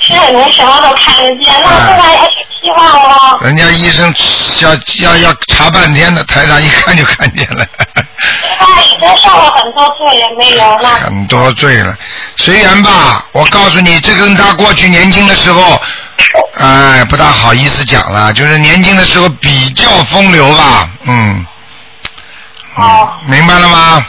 [0.00, 3.38] 是，您什么都看得见，那现在还希望了。
[3.42, 4.12] 人家医生
[4.60, 7.66] 要要要查半天的，台长一看就看见了，
[8.58, 10.88] 他 已经受了很多罪，也没有那。
[10.90, 11.94] 很多罪了。
[12.36, 15.80] 随缘吧，我告诉你，这跟他过去年轻的时候，
[16.58, 21.46] 哎，不大好意思讲了，就是年轻的时候比较风流吧，嗯，
[22.76, 24.06] 哦，明白了吗？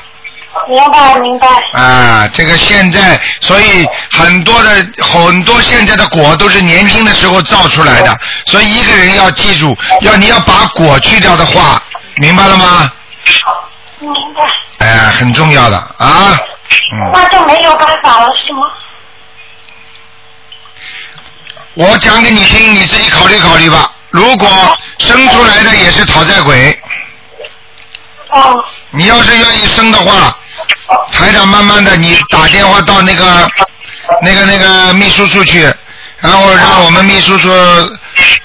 [0.67, 1.47] 明白明白。
[1.73, 4.69] 啊，这个现在，所以很多的
[5.03, 11.81] 很多现在的果都是年轻的时候造出来的，所以一个人要记住，要你要把果去掉的话，
[12.17, 12.91] 明白了吗？
[13.99, 14.43] 明白。
[14.79, 16.37] 哎，很重要的啊，
[16.93, 18.67] 嗯，那就没有办法了，是吗？
[21.75, 23.91] 我讲给你听，你自己考虑考虑吧。
[24.09, 24.49] 如果
[24.97, 26.79] 生出来的也是讨债鬼，
[28.29, 30.37] 哦你要是愿意生的话，
[31.11, 33.49] 台长慢慢的你打电话到那个
[34.21, 35.61] 那个那个秘书处去，
[36.19, 37.49] 然后让我们秘书处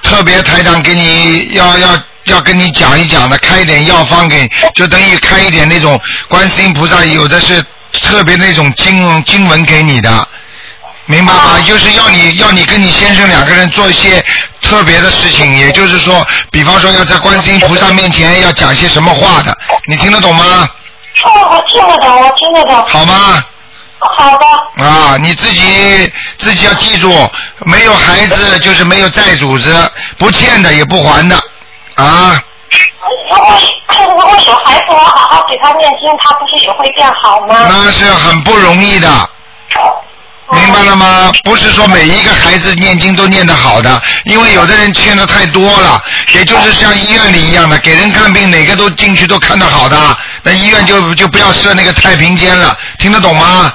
[0.02, 1.88] 特别台长给你要要
[2.24, 10.28] 要跟你讲一讲的，开一点药方给，就等于开一点那种观世音菩萨有的是特别那种经经文给你的。
[11.06, 11.59] 明白吗？
[11.66, 14.24] 就是要你要你跟你先生两个人做一些
[14.62, 19.52] 特别的事情，也就是说，比方说要在观世音菩萨面前要讲些什么话的，
[19.88, 20.68] 你听得懂吗？
[21.24, 22.74] 哦，我听得懂，我听得懂。
[22.87, 23.44] 好吗？
[23.98, 24.85] 好的。
[24.85, 27.12] 啊，你自己自己要记住，
[27.61, 31.37] 没有孩子就是没有债主子，不欠的也不还的，
[31.96, 32.42] 啊，
[33.28, 33.61] 如果
[34.06, 37.66] 如果有孩子，我好好给他念经，他不是也会变好吗？
[37.68, 39.09] 那是很不容易的。
[40.52, 41.32] 明白了吗？
[41.44, 46.02] 不是说每一个孩子念经都念得好的，因为有的人欠的太多了，
[46.34, 49.96] 也就是像医院里一样的，给人看病哪个都进去都看得好的，
[50.42, 53.72] 那医院就就不要设那个太平间了，听得懂吗？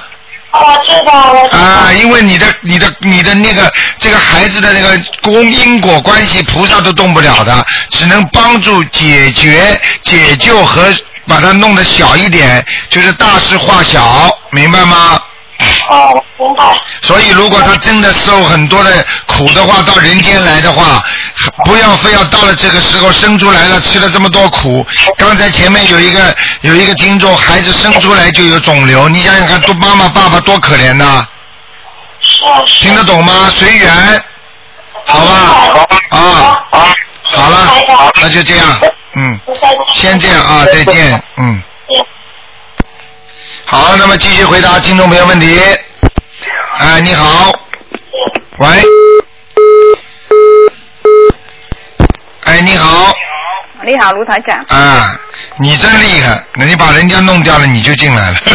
[0.52, 1.58] 我知道，我知道。
[1.58, 10.86] 啊，因为你的、你的、你的那个这个孩子的那个公因果关系，菩萨都动不了的，只能帮助解决、解救和
[11.26, 15.20] 把它弄得小一点，就是大事化小，明白吗？
[15.88, 16.64] 哦，明白。
[17.02, 21.02] 所以，如果他真的受很多的苦的话，到人间来的话，
[21.64, 24.84] 不要非要到了这个时候生出来了，吃了这么多苦。
[25.16, 31.26] 刚才前面有一个有一个听众，孩子生出来就有肿瘤，你想想看，多妈妈爸爸多可怜呐。
[32.80, 33.48] 听得懂吗？
[33.50, 34.22] 随缘，
[35.04, 35.86] 好吧？
[36.10, 36.64] 啊，
[37.22, 38.66] 好了，那就这样，
[39.14, 39.38] 嗯，
[39.94, 41.62] 先这样啊，再见，嗯。
[43.68, 45.58] 好，那么继续回答听众朋友问题。
[46.78, 47.50] 哎，你好，
[48.58, 48.68] 喂，
[52.44, 53.12] 哎，你好，
[53.84, 54.64] 你好，卢台长。
[54.68, 55.18] 啊，
[55.58, 58.36] 你真厉害，那你把人家弄掉了，你就进来了。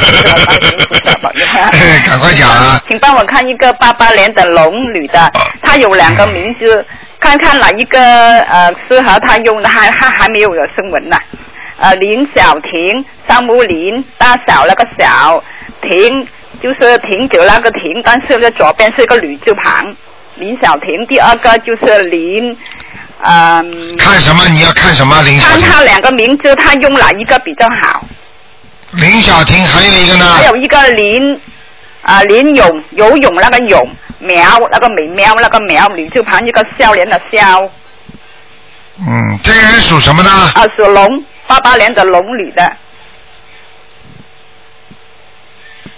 [2.06, 2.82] 赶快讲啊！
[2.88, 5.30] 请帮我看一个八八年的龙女的，
[5.62, 6.86] 她有两个名字，
[7.19, 11.17] 看看哪一个呃适合她用的，还还还没有有声纹呢。
[11.81, 15.43] 呃，林小婷，三木林，大小那个小，
[15.81, 16.27] 婷
[16.61, 19.95] 就是停止那个停，但是呢左边是一个女字旁。
[20.35, 22.55] 林小婷，第二个就是林，
[23.23, 24.47] 嗯、看什么？
[24.49, 25.21] 你要看什么？
[25.23, 28.05] 林小婷，看他两个名字，他用哪一个比较好？
[28.91, 30.25] 林小婷，还有一个呢？
[30.33, 31.41] 还有一个林
[32.03, 33.89] 啊林泳游泳那个泳
[34.19, 34.39] 苗
[34.71, 37.67] 那个美苗那个苗女字旁一个笑脸的笑
[38.99, 40.29] 嗯，这个人属什么呢？
[40.29, 42.71] 啊属龙八八年的龙女的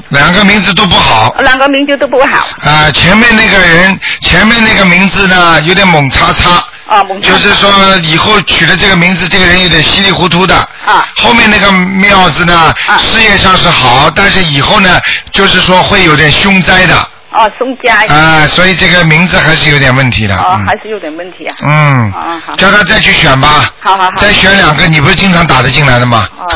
[0.10, 1.34] 两个名字都不好。
[1.39, 6.63] 两个名字都不好啊、前面那个人，前面那个名字呢，有点猛叉叉。
[6.86, 7.71] 啊蒙就是说，
[8.03, 10.56] 以后取了这个名字，这个人有点稀里糊涂的。
[10.86, 15.01] 啊后面那个庙字呢，啊事业上是好，但是以后呢，
[15.32, 17.10] 就是说会有点凶灾的。
[17.33, 20.35] 哦宋佳啊、所以这个名字还是有点问题的。
[20.35, 23.71] 哦嗯还是有点问题啊嗯啊好叫他再去选吧。
[23.81, 26.27] 好好好再选两个，你不是经常打得进来的吗？
[26.37, 26.47] 哦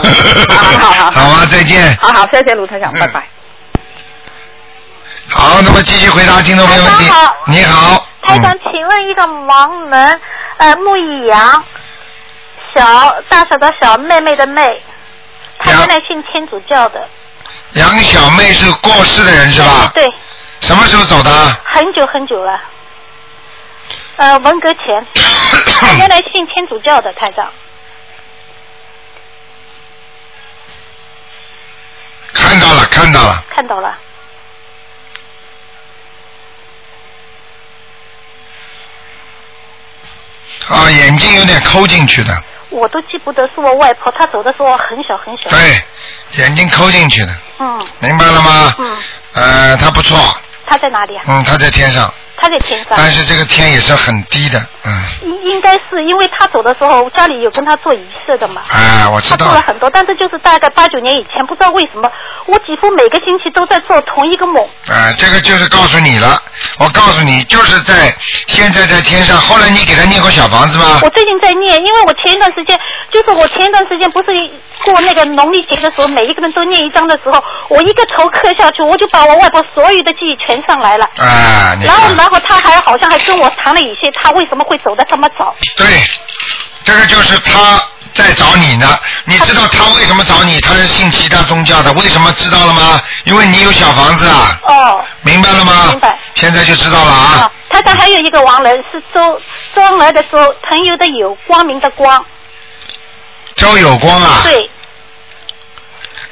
[0.49, 1.95] 好好好 好啊，再见。
[1.99, 3.23] 好好谢谢卢台长嗯拜拜。
[5.29, 7.35] 好，好，那么继续回答听众朋友问题台长好。
[7.47, 10.21] 你好，台长嗯，请问一个盲人，
[10.57, 11.63] 呃，木易阳，
[12.75, 14.61] 小大小的小妹妹的妹，
[15.59, 17.05] 她杨原来信天主教的，
[17.73, 19.91] 杨小妹是过世的人是吧？
[19.93, 20.07] 对，
[20.61, 21.31] 什么时候走的？
[21.65, 22.59] 很久很久了，
[24.17, 25.05] 呃，文革前，
[25.79, 27.49] 他 原来信天主教的台长，
[32.33, 33.97] 看到了，看到了，看到了，
[40.69, 45.81] 啊，眼睛有点抠进去的，我都记不得是我外婆，她走的时候很小很小，对，
[46.37, 47.87] 眼睛抠进去的，嗯。
[47.99, 48.75] 明白了吗？
[48.79, 48.97] 嗯，
[49.33, 50.17] 呃，他不错，
[50.67, 51.23] 他在哪里啊？
[51.27, 52.93] 嗯，他在天上，她在天上。
[52.95, 62.09] 但是这个天也是很低的，嗯，应应该是因为他走的时候家里有跟他做仪式的嘛，啊，我知道他做了，很多，但是就是大概八九年以前，不知道为什么，
[62.45, 64.63] 我几乎每个星期都在做同一个梦。
[64.87, 66.39] 啊，这个就是告诉你了，
[66.79, 68.15] 我告诉你，就是在
[68.47, 71.09] 现在在天上，后来你给他念过小房子吗我？
[71.09, 72.79] 最近在念，因为我前一段时间，
[73.11, 74.27] 就是我前一段时间不是
[74.83, 81.09] 过那个农历节的时候，每一个人都念一张的时候，我一个头磕下去，我就把我外婆所有的记忆全上来了。
[81.17, 85.55] 啊，你然后，看，然后他还好像还跟我谈了一些，他为什么会走的这么早？
[85.77, 85.85] 对，
[86.83, 87.81] 这个就是他
[88.13, 88.99] 在找你呢。
[89.23, 90.59] 你知道他为什么找你？
[90.59, 93.01] 他是信其他宗教的，为什么知道了吗？
[93.23, 95.85] 因为你有小房子啊，哦，明白了吗？
[95.87, 96.19] 明白。
[96.33, 99.41] 现在就知道了啊啊。，他他还有一个亡人是周
[99.73, 102.25] 周恩来的周，朋友的友，光明的光，
[103.55, 104.69] 周有光啊，对，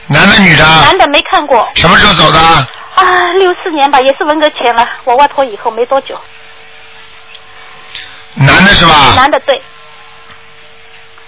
[0.08, 0.66] 男的女的？
[0.66, 1.66] 男的没看过。
[1.76, 2.68] 什么时候走的？
[2.96, 4.88] 啊，六四年吧，也是文革前了。
[5.04, 6.20] 我外婆以后没多久，
[8.36, 9.14] 男的是吧？
[9.16, 9.62] 男的对。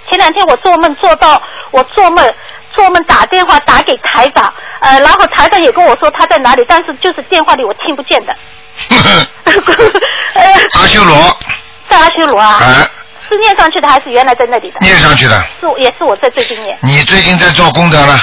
[0.10, 2.34] 前两天我做梦做到，我做梦
[2.73, 8.34] 做梦打电话打给台长，呃，然后台长也跟我说他在哪里，但是就是电话里我听不见的。
[10.34, 11.38] 呃， 阿修罗，
[11.89, 12.89] 在阿修罗啊，哎，
[13.27, 14.80] 是念上去的还是原来在那里的？
[14.80, 15.38] 念上去的。
[15.60, 18.17] 是也是我在最近念，你最近在做功德了，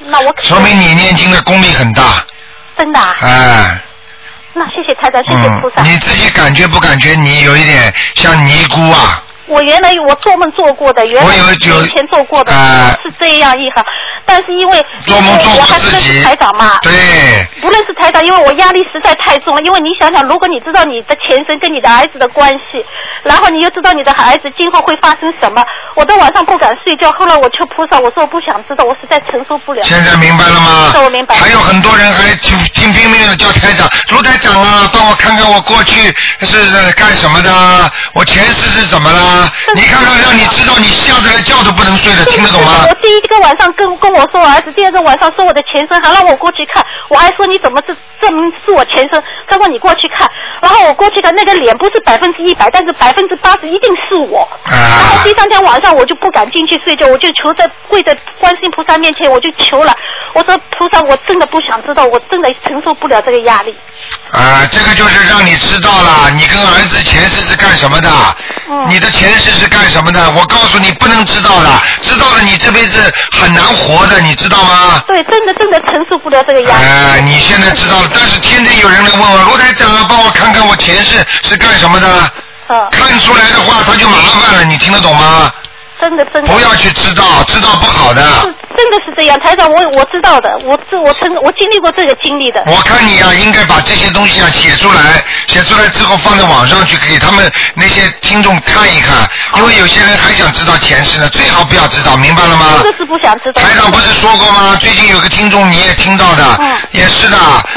[0.00, 2.22] 那我可说明你念经的功力很大，
[2.80, 3.78] 真的、啊，哎，
[4.54, 5.82] 那谢谢太太，谢谢菩萨。
[5.82, 9.22] 嗯，你自己感觉不感觉你有一点像尼姑啊？
[9.48, 13.84] 我原来我做梦做过的，原来以前做过的、呃是这样一行，
[14.24, 16.92] 但是因为做我还不认识台长嘛，对，
[17.60, 19.62] 不认识台长，因为我压力实在太重了。
[19.62, 22.84] 因为你想想，如果你知道你的前身跟你的儿子的关系，
[23.22, 27.10] 然后你又知道你的孩子今后会发生什么，我到晚上不敢睡觉。
[27.12, 29.82] 后来我求菩萨，我说我不想知道，我实在承受不了。
[29.82, 30.90] 现在明白了吗？
[30.92, 37.50] 是我明白还有很多人还拼拼拼命的叫台长，卢台长啊，帮我看看我过去是是干什么的，
[38.14, 39.50] 我前世是怎么了？
[39.74, 42.94] 你看看，让你知道，你吓得连觉都不能睡了，听得懂吗我？
[43.02, 49.22] 第一个晚上跟跟我说我儿子，第二天晚上说我的前身，还让我过去看，我还说你怎么是证明是我前身？
[49.46, 50.28] 他说你过去看，
[50.60, 54.48] 然后我过去看，那个脸不是百分之一百，但是百分之八十一定是我。
[54.64, 59.96] 然后啊第三天晚上我就不敢进去睡觉，我就求在跪在观世音菩萨面前，我就求了，
[60.32, 63.76] 我说菩萨，我真的不想知道，我真的承受不了这个压力。
[64.32, 68.08] 啊，这个就是让你知道了，你跟儿子前世是干什么的，
[68.68, 70.30] 嗯你的前世是干什么的？
[70.32, 71.68] 我告诉你，不能知道的，
[72.00, 75.02] 知道了你这辈子很难活的，你知道吗？
[75.06, 76.84] 对，真的真的承受不了这个压力。
[76.84, 82.32] 哎，你现在知道了，但是天天有人来问我，罗台长啊，帮我看看我前世是干什么的？
[82.68, 85.52] 嗯，看出来的话，他就麻烦了，你听得懂吗？
[86.00, 86.52] 真的真的。
[86.52, 88.22] 不要去知道，知道不好的。
[88.70, 92.62] 是真的是这样，台长，我我知道的，我这我曾我经历过这个经历的。
[92.66, 102.80] 我看你啊，应该把这些东西啊写出来，写出来之后放在网上去给他们那些听众看一看，因为有些人还想知道前世呢，最好不要知道，明白了吗？
[102.82, 103.60] 这个是不想知道。
[103.60, 104.76] 台长不是说过吗？
[104.80, 107.36] 最近有个听众你也听到的，嗯也是的，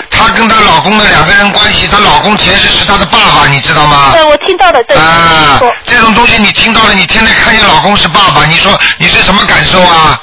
[0.10, 4.12] 她跟她老公的两个人关系，她老公前世是她的爸爸，你知道吗？
[4.14, 10.20] 对，我听到的，对，啊说，这种东西你听到了，你天天看见老公是爸爸，你说你是什么感受啊？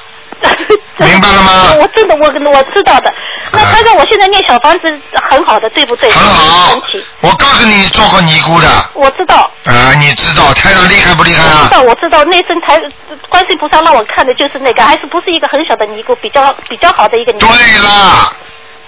[0.98, 3.12] 明白了吗我真的我我知道的。
[3.52, 6.10] 那啊台长，我现在念小房子很好的，对不对？
[6.10, 6.78] 很好。，
[7.20, 11.60] 我告诉你，你做过尼姑的，我知道，啊，你知道台长厉害不厉害啊？
[11.62, 12.24] 我知道，我知道。
[12.24, 12.78] 那身台
[13.28, 17.46] 观世音菩萨让我看的就是那个，还是不是一个很小的尼姑，比较比较好的一个尼姑。
[17.46, 18.32] 对了，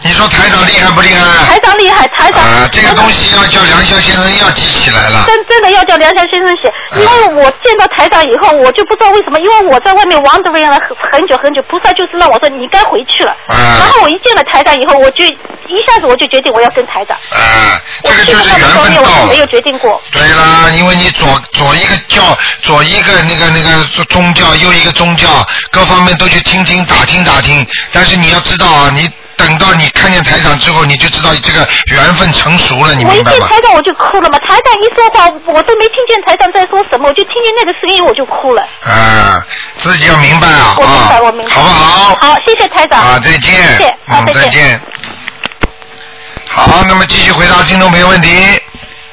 [0.04, 1.46] 你说台长厉害不厉害？
[1.46, 2.42] 台长厉害，台长。
[2.42, 5.24] 啊，这个东西要叫梁霄先生要记起来了。
[5.26, 13.30] 真真的要叫梁霄先生写，嗯因为我见到台长以后，我就不知道为什么，因为我在外面 wandering 了很很久很久，菩萨就是让我说你该回去了。
[13.46, 17.16] 啊然后我一见了台长以后，我就一下子我就决定我要跟台长。
[17.30, 19.46] 啊，这个就是缘分到没有。
[19.52, 20.00] 决定过。
[20.10, 22.22] 对啦，因为你左左一个教，
[22.62, 25.28] 左一个那个那个宗教，右一个宗教，
[25.70, 27.66] 各方面都去听听打听打听。
[27.92, 33.38] 但是你要知道啊，你等到你看见台长之后，你就知道这个缘分成熟了，你我一明白吗？
[33.38, 38.62] 见台长我就哭了嘛，台长一说话我都没听见台长在说什么，我就听见那个声音我就哭了。
[38.84, 39.44] 啊，
[39.78, 41.50] 自己要明白啊，我明白，啊我明白。
[41.50, 42.16] 好不好？
[42.20, 43.00] 好，谢谢台长。
[43.00, 43.52] 啊，再见。
[43.52, 44.80] 谢谢，好，嗯，再见。
[46.48, 48.28] 好，那么继续回答听众朋友问题。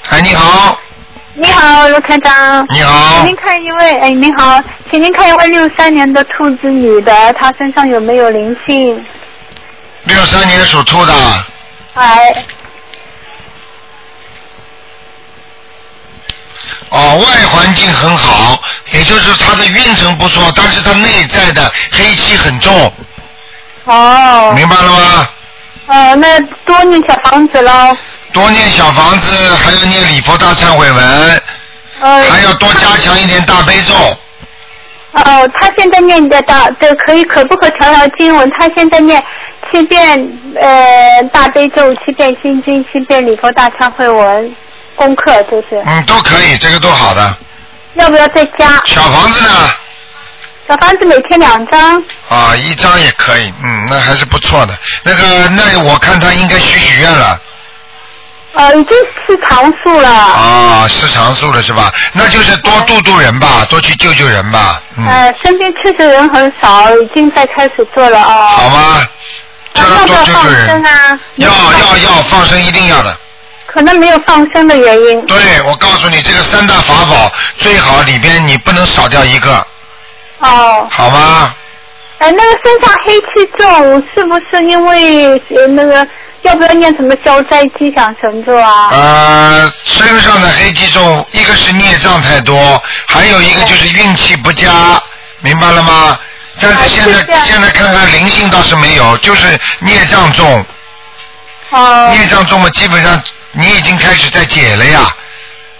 [0.09, 0.77] 哎，你好，
[1.33, 2.65] 你好，卢台长。
[2.69, 4.61] 你好请您看一位，哎，你好，
[4.91, 9.05] 请您看一位六三年的兔子女的，她身上有没有灵性？
[10.03, 11.13] 六三年属兔的，
[11.93, 12.45] 哎，
[16.89, 18.59] 哦，外环境很好，
[18.91, 22.93] 也就是他的运程不错，但是他内在的黑气很重，
[23.85, 25.29] 哦，明白了吗？
[25.87, 27.97] 哦，那多念小房子喽。
[28.31, 31.41] 多念小房子，还要念礼佛大忏悔文，
[31.99, 33.93] 呃，还要多加强一点大悲咒。
[35.11, 38.49] 哦，他现在念的大，这可以可不可调调经文？
[38.51, 39.23] 他现在念
[39.71, 44.55] 七遍呃大悲咒，七遍心经，七遍礼佛大忏悔文，
[44.95, 45.81] 功课就是。
[45.85, 47.37] 嗯，都可以，这个都好的。
[47.95, 48.79] 要不要再加？
[48.85, 49.49] 小房子呢？
[50.67, 52.03] 小房子每天两张。
[52.29, 54.77] 啊，一张也可以，嗯，那还是不错的。
[55.03, 57.41] 那个，那我看他应该许许愿了。
[58.59, 60.09] 呃，已经是常数了。
[60.09, 61.89] 啊，是常数了是吧？
[62.11, 68.47] 那就是多度度人吧，多去救救人吧，嗯，呃，身边确实人很少，已经在开始做了哦。
[68.57, 69.07] 好吗？
[69.73, 70.83] 叫他要要放多救救人生。
[70.83, 71.19] 啊？
[71.35, 73.17] 要要要放生，一定要的。
[73.65, 75.25] 可能没有放生的原因。
[75.25, 79.65] 对，我告诉你，这个三大法宝最好里边你不能少掉一个，
[80.39, 80.85] 哦。
[80.91, 81.53] 好吗？
[82.17, 86.05] 哎，那个身上黑气重，是不是因为呃那个
[86.43, 88.87] 要不要念什么消灾吉祥神咒啊？
[88.91, 95.01] 呃，身上的黑气重，一个是孽障太多，还有一个就是运气不佳，
[95.41, 96.17] 明白了吗？
[96.61, 100.65] 但是现在、现在看看灵性倒是没有，就是孽障重。
[101.71, 102.09] 哦。
[102.11, 103.21] 孽障重嘛，基本上
[103.51, 104.99] 你已经开始在解了呀。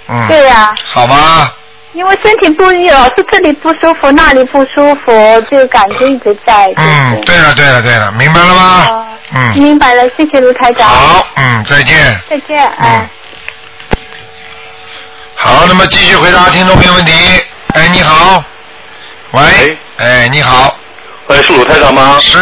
[0.08, 0.28] 嗯。
[0.28, 1.52] 对呀、好吗？
[1.94, 6.72] 因为身体不老是这里不舒服，那里不舒服，就感觉一直在。
[6.76, 9.08] 嗯，对了对了对了，明白了吗？
[9.34, 9.54] 嗯。
[9.58, 10.88] 明白了，谢谢卢台长。
[10.88, 11.98] 好，嗯，再见。
[12.30, 13.10] 再见，哎。
[15.36, 17.12] 好，那么继续回答听众朋友问题。
[17.74, 18.44] 哎，你好。
[19.32, 19.78] 喂。
[19.98, 20.76] 哎，你好。
[21.28, 22.18] 喂，是卢台长吗？
[22.22, 22.38] 是。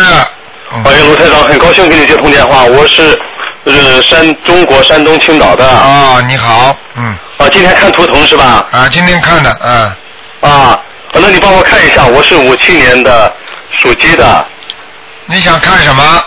[0.83, 3.17] 欢迎卢台长，很高兴跟你接通电话，我是
[3.67, 5.67] 呃山中国山东青岛的。
[5.67, 7.15] 啊，你好，嗯。
[7.37, 8.65] 啊，今天看图腾是吧？
[8.71, 10.51] 啊，今天看的，嗯。
[10.51, 10.79] 啊，
[11.13, 13.31] 那你帮我看一下，我是五七年的，
[13.81, 14.45] 属鸡的。
[15.25, 16.23] 你想看什么？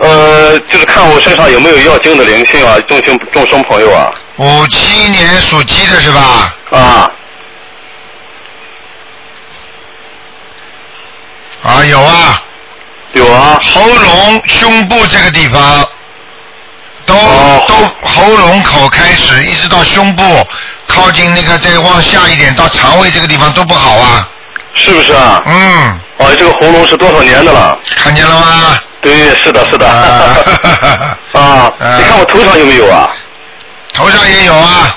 [0.00, 4.12] 呃，就是看我身上有没有要精的灵性啊，众生众生朋友啊。
[4.36, 6.54] 五七年属鸡的是吧？
[6.70, 7.10] 啊。
[11.62, 12.42] 啊，有啊。
[13.14, 13.58] 有啊。
[13.74, 15.88] 喉咙、胸部这个地方，
[17.12, 20.22] 都、都喉咙口开始，一直到胸部，
[20.86, 24.28] 靠近那个再往下一点到肠胃这个地方都不好啊。
[24.74, 25.42] 是不是啊？
[25.44, 26.00] 嗯。
[26.18, 27.78] 哦，这个喉咙是多少年的了？
[27.96, 28.78] 看见了吗？
[29.02, 29.86] 对，是的，是的。
[29.86, 33.10] 啊， 你看我头上有没有啊？
[33.92, 34.96] 头上也有啊。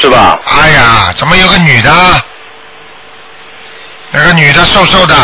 [0.00, 0.38] 是吧？
[0.46, 1.92] 哎呀，怎么有个女的？
[4.12, 5.14] 那个女的瘦瘦的，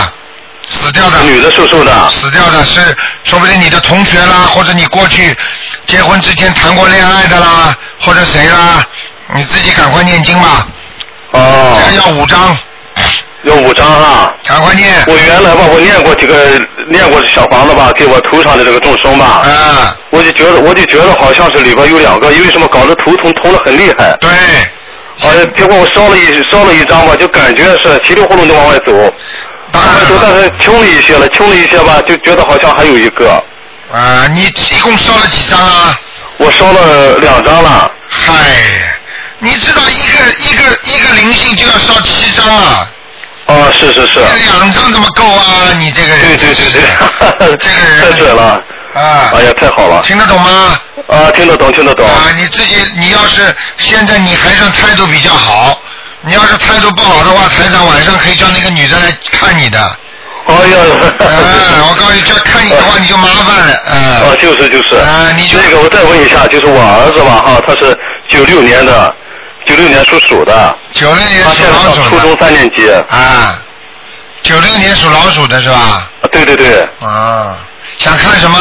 [0.86, 1.20] 死掉的。
[1.22, 1.92] 女的瘦瘦的。
[2.10, 2.80] 死掉的是，
[3.24, 5.36] 说不定你的同学啦，或者你过去
[5.84, 8.86] 结婚之前谈过恋爱的啦，或者谁啦，
[9.34, 10.68] 你自己赶快念经吧。
[11.32, 11.76] 哦。
[11.90, 12.56] 这个要五张。
[13.42, 14.32] 要五张啊！
[14.44, 15.04] 赶快念。
[15.06, 16.34] 我原来吧，我念过几个，
[16.88, 19.24] 念过小房子吧，给我头上的这个众生吧。
[19.26, 19.96] 啊。
[20.10, 24.16] 我就觉得，我就觉得好像是里边有两个，因为什么搞得头痛痛的很厉害。
[24.20, 24.30] 对。
[25.22, 28.92] 哎，结果我烧了一烧了一张吧，就感觉是稀里糊涂的往外走。
[29.76, 33.42] 往外走，但是清了一些了，清了一些吧，就觉得好像还有一个。
[33.92, 35.98] 啊，你一共烧了几张啊？
[36.38, 37.90] 我烧了两张了。
[38.08, 38.34] 嗨，
[39.38, 42.90] 你知道一个一个一个灵性就要烧七张啊？
[43.46, 44.18] 哦，是是是。
[44.18, 45.72] 两张怎么够啊？
[45.78, 46.36] 你这个人。
[46.36, 46.72] 对对对
[47.38, 48.62] 对， 这个人太准了。
[48.94, 49.30] 啊。
[49.34, 50.02] 哎呀，太好了。
[50.02, 50.80] 听得懂吗？
[51.06, 52.04] 啊，听得懂，听得懂。
[52.04, 55.80] 啊，你自己，你要是现在你还算态度比较好，
[56.26, 59.78] 你要是态度不好的话，台长晚上可以叫那个女的来看你的。
[59.78, 60.76] 哎呀。
[61.20, 61.26] 哎，
[61.88, 63.96] 我告诉你，叫看你的话你就麻烦了，嗯。
[64.22, 64.96] 啊，就是就是。
[64.96, 67.96] 啊，你就那个，我再问一下，就是我儿子吧，哈，他是
[68.28, 69.14] 九六年的，
[69.66, 70.76] 九六年属鼠的。
[70.90, 72.10] 九六年属老鼠的。
[72.10, 72.90] 初中三年级。
[73.08, 73.62] 啊，
[74.42, 76.10] 九六年属老鼠的是吧？
[76.22, 76.82] 啊，对对对。
[77.00, 77.56] 啊，
[77.98, 78.58] 想看什么？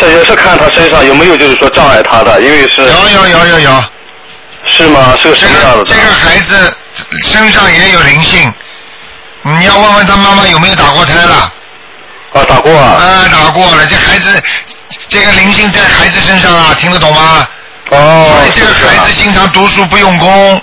[0.00, 2.82] 这也是看他身上有没有就是说障碍他的，因为是。
[2.82, 3.84] 有有有有有。
[4.66, 5.16] 是吗？
[5.22, 5.84] 是个什么样的？
[5.84, 6.76] 这个孩子
[7.22, 8.52] 身上也有灵性，
[9.42, 11.52] 你要问问他妈妈有没有打过胎了。
[12.32, 12.98] 啊，打过啊。
[13.00, 14.42] 啊，打过了，这孩子，
[15.08, 17.48] 这个灵性在孩子身上啊，听得懂吗？
[17.90, 18.38] 哦。
[18.38, 20.62] 所以这个孩子经常读书不用功。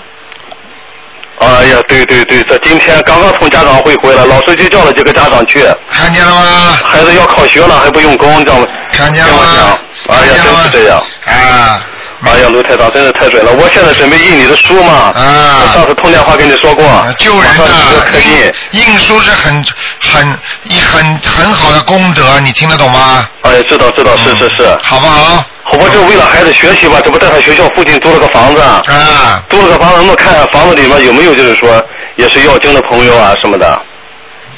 [1.40, 5.64] 哎呀，对对对，这今天刚刚从家长会回来，老师就叫了几个家长去。
[5.90, 6.78] 看见了吗？
[6.86, 8.66] 孩子要考学了还不用功，你知道吗？
[8.92, 9.78] 看见了吗？
[10.08, 11.02] 哎呀，真是这样。
[11.26, 11.80] 啊。
[12.26, 13.52] 哎呀，卢台长真是太准了！
[13.52, 15.12] 我现在准备印你的书嘛。
[15.14, 15.60] 啊。
[15.62, 16.84] 我上次通电话跟你说过。
[17.18, 17.64] 救人的。
[18.10, 18.52] 可印。
[18.72, 19.64] 印书是很
[20.00, 23.28] 很一很很好的功德，你听得懂吗？
[23.42, 24.78] 哎，知道知道，是是是。
[24.82, 25.44] 好不好？
[25.72, 28.82] 我就为了孩子学习吧，这不在他学校附近租了个房子啊。
[28.86, 29.42] 啊。
[29.50, 31.82] 租了个房子，能不能看看房子里面有没有就是说
[32.16, 33.80] 也是要经的朋友啊什么的？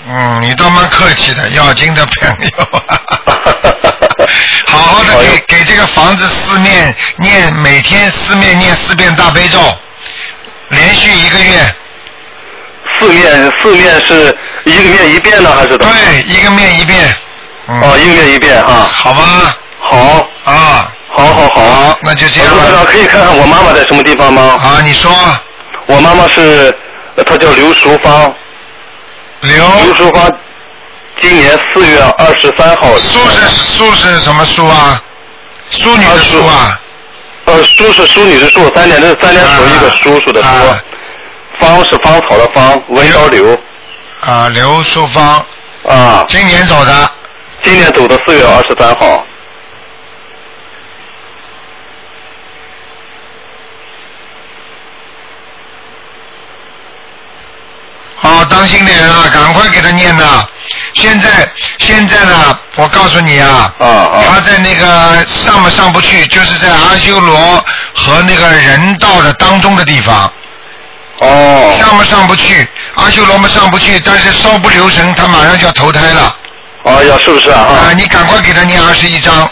[0.08, 2.48] 嗯，你倒蛮客气的，要经的朋友。
[4.66, 9.58] 好好的给给这个房子四面念，每天四面念四遍大悲咒，
[10.68, 11.74] 连续一个月。
[12.98, 15.76] 四面四面是一个面一遍呢，还是？
[15.76, 17.14] 对，一个面一遍。
[17.66, 18.88] 哦，一个面一遍啊。
[18.90, 19.54] 好吗？
[19.80, 20.28] 好。
[20.44, 20.92] 啊。
[21.10, 21.98] 好好好。
[22.02, 22.54] 那就这样。
[22.54, 24.42] 卢可以看看我妈妈在什么地方吗？
[24.42, 25.10] 啊，你说。
[25.86, 26.72] 我妈妈是，
[27.26, 28.32] 她叫刘淑芳。
[29.40, 29.56] 刘。
[29.84, 30.30] 刘淑芳。
[31.20, 32.96] 今年四月二十三号。
[32.98, 35.02] 苏是苏是什么苏啊？
[35.70, 36.80] 淑女的淑啊？
[37.46, 40.48] 呃，淑是淑女的淑，三点这是三点水一个叔叔的叔。
[41.58, 43.58] 芳是芳草的芳，文刀刘。
[44.20, 45.44] 啊，刘淑芳。
[45.88, 46.24] 啊。
[46.28, 47.10] 今年走的。
[47.64, 49.24] 今年走的四月二十三号。
[58.18, 59.28] 好，当心点啊！
[59.30, 60.42] 赶快给他念呐！
[60.94, 61.28] 现在
[61.76, 70.32] 现在呢，我告诉你啊，啊他在那个上不上不去，就是在阿修罗和那个人道的当中的地方。
[71.18, 71.70] 哦。
[71.78, 76.34] 上不上不去，阿修罗们上不去，但是稍不留神，他马上就要投胎了。
[76.84, 77.60] 哎呀，是不是啊？
[77.60, 79.50] 啊，你赶快给他念二十一章。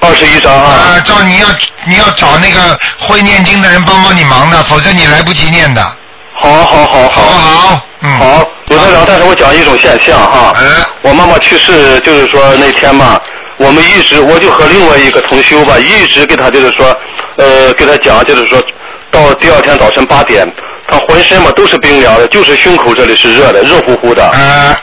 [0.00, 0.70] 二十一章啊。
[0.70, 1.46] 啊，照你要
[1.86, 5.96] 你要找那个会念经的人帮帮你忙的，否则你来不及念的。
[6.40, 7.22] 好好好好。
[7.22, 7.80] 好好。
[8.00, 8.18] 嗯。
[8.18, 10.52] 好，卢台长，但是我讲一种现象哈。
[10.58, 10.84] 嗯。
[11.02, 13.20] 我妈妈去世，就是说那天嘛，
[13.58, 16.96] 我们一直我就和另外一个同修吧，一直给他就是说，
[17.36, 18.62] 呃，给他讲，就是说
[19.10, 20.50] 到第二天早晨八点，
[20.88, 24.24] 他浑身嘛都是冰凉的，就是胸口这里是热的，热乎乎的。
[24.24, 24.76] 啊。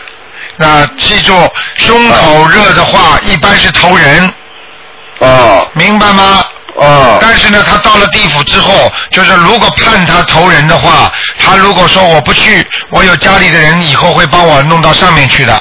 [0.58, 1.34] 那记住，
[1.76, 4.34] 胸口热的话，一般是投人。
[5.20, 5.66] 啊。
[5.74, 6.44] 明白吗？
[6.80, 7.18] 啊。
[7.22, 15.54] 但是呢，他到了地府之后，就是如果判他投人的话，他如果说我不去，我有家里的人以后会帮我弄到上面去的。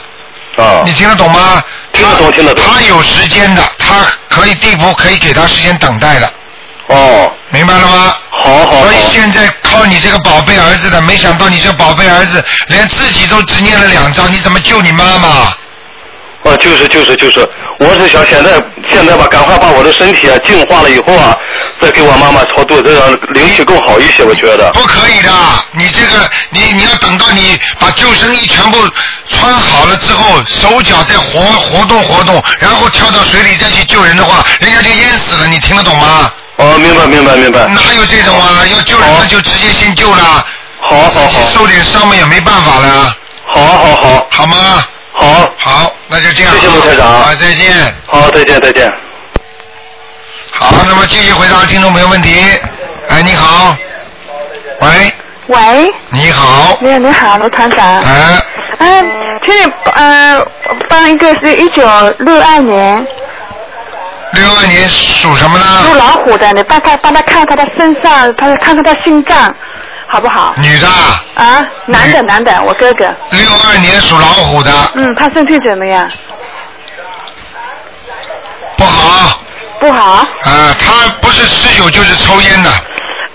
[0.56, 0.82] 啊。
[0.84, 1.62] 你听得懂吗？
[1.92, 2.64] 听得懂，听得懂。
[2.66, 6.32] 他有时间的，他可以地府可以给他时间等待的。
[6.88, 7.32] 哦。
[7.50, 8.14] 明白了吗？
[8.30, 8.82] 好好。
[8.82, 15.54] 所以现在靠你这个宝贝儿子的，没想到你这宝贝儿子连自己都只念了两章，你怎么救你妈妈？
[16.46, 21.36] 啊，就是就是就是，我是想现在现在吧，赶快把我的身体啊净化了以后啊，
[21.80, 24.70] 再给我妈妈超度，这样灵气更好一些，我觉得。
[24.72, 25.30] 不可以的，
[25.72, 28.78] 你这个你你要等到你把救生衣全部
[29.28, 36.30] 穿好了之后，手脚再活活动活动，然后跳到水里再去救人的话，人家就淹死了，你听得懂吗？
[36.56, 37.66] 哦，明白明白明白。
[37.66, 38.64] 哪有这种啊？
[38.72, 40.46] 要救人那就直接先救了。
[40.80, 41.50] 好好好。
[41.52, 43.14] 受点伤嘛也没办法了。
[43.46, 44.26] 好好好。
[44.30, 44.56] 好吗？
[45.26, 45.50] 好。
[45.58, 46.52] 好，那就这样。
[46.54, 47.06] 谢谢卢台长。
[47.06, 47.94] 啊，再见。
[48.06, 48.92] 好，再见再见。
[50.52, 52.40] 好，那么继续回答听众朋友问题。
[53.08, 53.76] 哎，你好。
[54.80, 55.12] 喂。
[55.48, 55.90] 喂。
[56.10, 56.78] 你好。
[56.80, 58.00] 你好，你好，卢团长。
[58.00, 58.42] 哎。
[58.78, 59.10] 嗯，
[59.44, 60.46] 请你呃
[60.88, 61.82] 帮一个是一九
[62.18, 63.06] 六二年。
[64.32, 65.64] 六二年属什么呢？
[65.84, 69.54] 属老虎的，你帮他帮他看他的身上，他看看他心脏，
[70.08, 70.54] 好不好？
[70.58, 70.86] 女的。
[71.34, 73.04] 啊，男的男的，我哥哥。
[73.30, 74.70] 六二年属老虎的。
[74.94, 76.08] 嗯，他身体怎么样？
[78.76, 79.40] 不好。
[79.80, 80.12] 不好。
[80.12, 82.70] 啊，他不是吃酒就是抽烟的。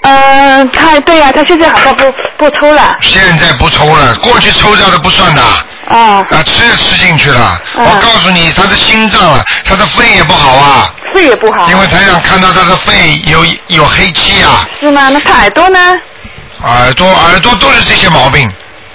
[0.03, 2.97] 嗯，他对呀、他现在好像不不抽了。
[3.01, 5.41] 现在不抽了，过去抽掉的不算的。
[5.87, 6.25] 啊。
[6.29, 7.61] 啊，吃也吃进去了。
[7.75, 10.89] 我告诉你，他的心脏啊，他的肺也不好啊。
[11.13, 11.69] 肺也不好。
[11.69, 14.65] 因为台长看到他的肺有有黑气啊。
[14.79, 15.09] 是吗？
[15.09, 15.79] 那他耳朵呢？
[16.63, 18.49] 耳朵耳朵都是这些毛病。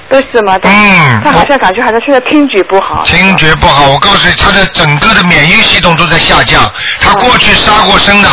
[0.08, 0.56] 都是吗？
[0.62, 1.20] 嗯。
[1.24, 3.02] 他好像感觉好像现在听觉不好。
[3.04, 6.70] 听觉不好，我告诉你，他的整个的免疫系统都在下降。
[7.00, 8.28] 他过去杀过生的。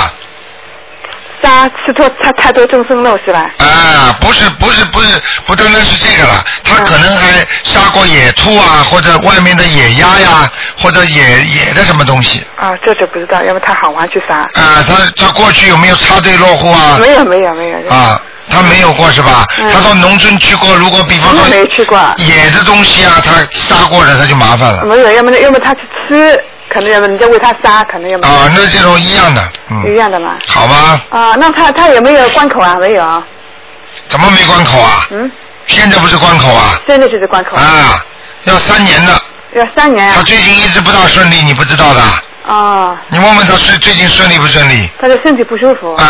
[1.41, 3.49] 杀吃多太太多众生肉是吧？
[3.57, 12.45] 啊，不是不是不是，不单单是这个了，他可能还杀过野兔啊，或者外面的野鸭呀，或者野野的什么东西。
[12.55, 14.36] 啊，这就不知道，要不他好玩去杀。
[14.53, 16.97] 啊，他他过去有没有插队落户啊？
[17.01, 17.89] 没有没有没有。
[17.89, 18.21] 啊，
[18.53, 19.45] 他没有过是吧？
[19.57, 21.97] 嗯他到农村去过，如果比方说没去过。
[22.17, 24.85] 野的东西啊，他杀过了，他就麻烦了。
[24.85, 26.39] 没有，要么要么他去吃，
[26.73, 28.27] 可能要么人家喂他杀，可能要么。
[28.27, 29.41] 啊，那这种一样的，
[29.71, 30.35] 嗯，一样的嘛。
[30.47, 31.01] 好吗？
[31.09, 32.75] 啊，那他他有没有关口啊？
[32.79, 33.23] 没有啊。
[34.07, 35.07] 怎么没关口啊？
[35.11, 35.31] 嗯。
[35.65, 36.79] 现在不是关口啊？
[36.87, 37.55] 现在就是关口。
[37.55, 38.03] 啊，
[38.43, 39.13] 要三年的。
[39.55, 40.13] 要三年啊。
[40.17, 42.01] 他最近一直不大顺利，你不知道的？
[42.45, 44.89] 啊，你问问他是最近顺利不顺利？
[44.99, 45.93] 他的身体不舒服。
[45.95, 46.03] 啊，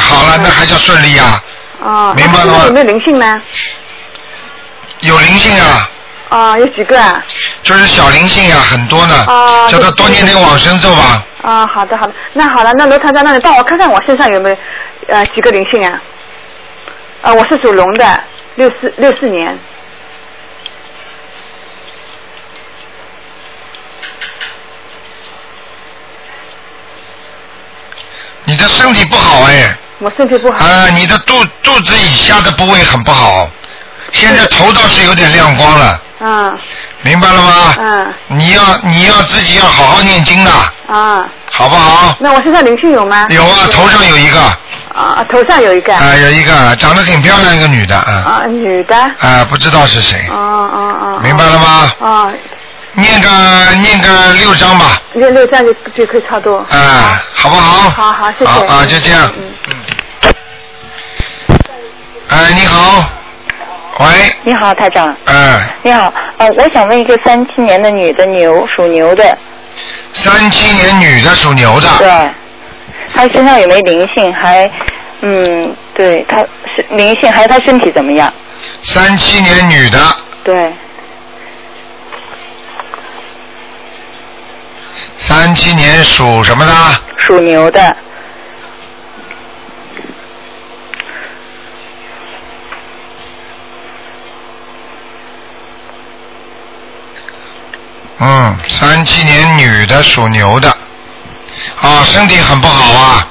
[0.00, 1.42] 好了，那还叫顺利呀、
[1.82, 2.14] 啊。
[2.14, 3.42] 明白了吗有没有灵性呢？
[5.00, 5.90] 有灵性啊，
[6.28, 7.24] 啊，有几个啊？
[7.62, 9.14] 就是小灵性啊，很多呢。
[9.26, 11.24] 啊叫他多念点往生咒吧。
[11.42, 14.56] 啊，好的好的，那好了，那罗台长，那你帮我看看我身上有没有
[15.08, 16.00] 呃几个灵性啊？
[17.22, 18.20] 啊，我是属龙的，
[18.56, 19.58] 六四六四年。
[28.44, 29.76] 你的身体不好哎。
[30.00, 30.64] 我身体不好。
[30.64, 33.48] 啊，你的肚肚子以下的部位很不好，
[34.12, 36.58] 现在头倒是有点亮光了，嗯
[37.02, 37.74] 明白了吗？
[37.78, 40.50] 嗯你要你要自己要好好念经的，
[40.88, 41.26] 啊。
[41.52, 42.16] 好不好？
[42.20, 43.26] 那我身上灵性有吗？
[43.28, 44.40] 有啊，头上有一个，
[44.94, 45.94] 啊，头上有一个。
[45.94, 48.96] 啊，有一个长得挺漂亮一个女的，啊，啊，女的。
[48.96, 51.20] 啊，不知道是谁，哦哦哦。
[51.22, 51.92] 明白了吗？
[52.00, 52.32] 啊，
[52.94, 53.28] 念个
[53.82, 56.58] 念个六章吧，六六章就就可以差不多。
[56.70, 57.90] 啊，好不好？
[57.90, 58.46] 好好，谢谢。
[58.46, 59.30] 好啊，就这样。
[59.36, 59.52] 嗯。
[62.30, 63.04] 哎，你好，
[63.98, 64.06] 喂，
[64.44, 65.14] 你好，台长。
[65.24, 69.36] 嗯，你好，呃，我想问一个三七年的女的牛，属牛的。
[70.12, 72.30] 三七年女的属牛的，对。
[73.12, 74.32] 她身上有没有灵性？
[74.32, 74.70] 还，
[75.22, 76.38] 嗯，对，她
[76.74, 78.32] 是灵性，还有她身体怎么样？
[78.84, 79.98] 三七年女的，
[80.44, 80.72] 对，
[85.16, 86.72] 三七年属什么的？
[87.18, 87.96] 属牛的。
[98.20, 100.68] 嗯，三七年女的属牛的，
[101.80, 103.28] 啊，身体很不好啊，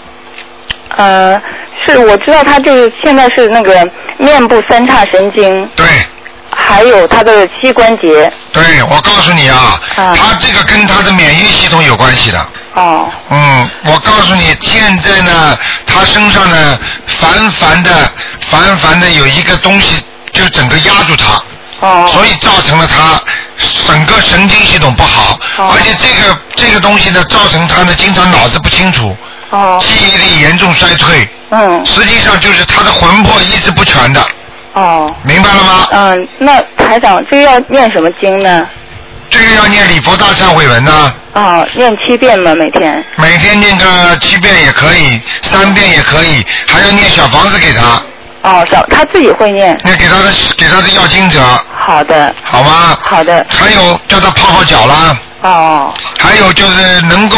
[0.98, 1.42] 呃，
[1.88, 3.88] 是我知道她就是现在是那个
[4.18, 5.70] 面部三叉神经。
[5.76, 5.86] 对。
[6.52, 8.32] 还有她的膝关节。
[8.52, 12.48] 对，我告诉你啊，啊他这个跟他的免疫系统有关系的。
[12.74, 13.08] 哦。
[13.30, 17.92] 嗯，我告诉你，现在呢，他身上呢，烦烦的，
[18.50, 21.88] 烦烦的有一个东西，就整个压住他。
[21.88, 22.08] 哦。
[22.12, 23.22] 所以造成了他
[23.90, 29.18] 整个神经系统不好，哦而且这个这个东西呢，造成他呢经常脑子不清楚，
[29.50, 29.80] 哦。
[29.82, 31.28] 记忆力严重衰退。
[31.50, 31.84] 嗯。
[31.86, 34.24] 实际上就是他的魂魄一直不全的。
[34.74, 35.12] 哦。
[35.24, 35.88] 明白了吗？
[35.92, 38.68] 嗯，那台长这个要念什么经呢？
[39.32, 41.14] 这个要念礼佛大忏悔文呢。
[41.34, 42.54] 哦，念七遍吗？
[42.54, 43.04] 每天？
[43.16, 48.02] 每天念个七遍也可以，三遍也可以，还要念小房子给他。
[48.42, 49.78] 哦，小他自己会念。
[49.84, 51.42] 那给他的给他的要经者。
[51.90, 52.36] 好的。
[52.44, 52.96] 好吗？
[53.02, 53.44] 好的。
[53.50, 55.18] 还有叫他泡泡脚啦。
[55.42, 55.94] 哦。
[56.20, 57.38] 还有就是能够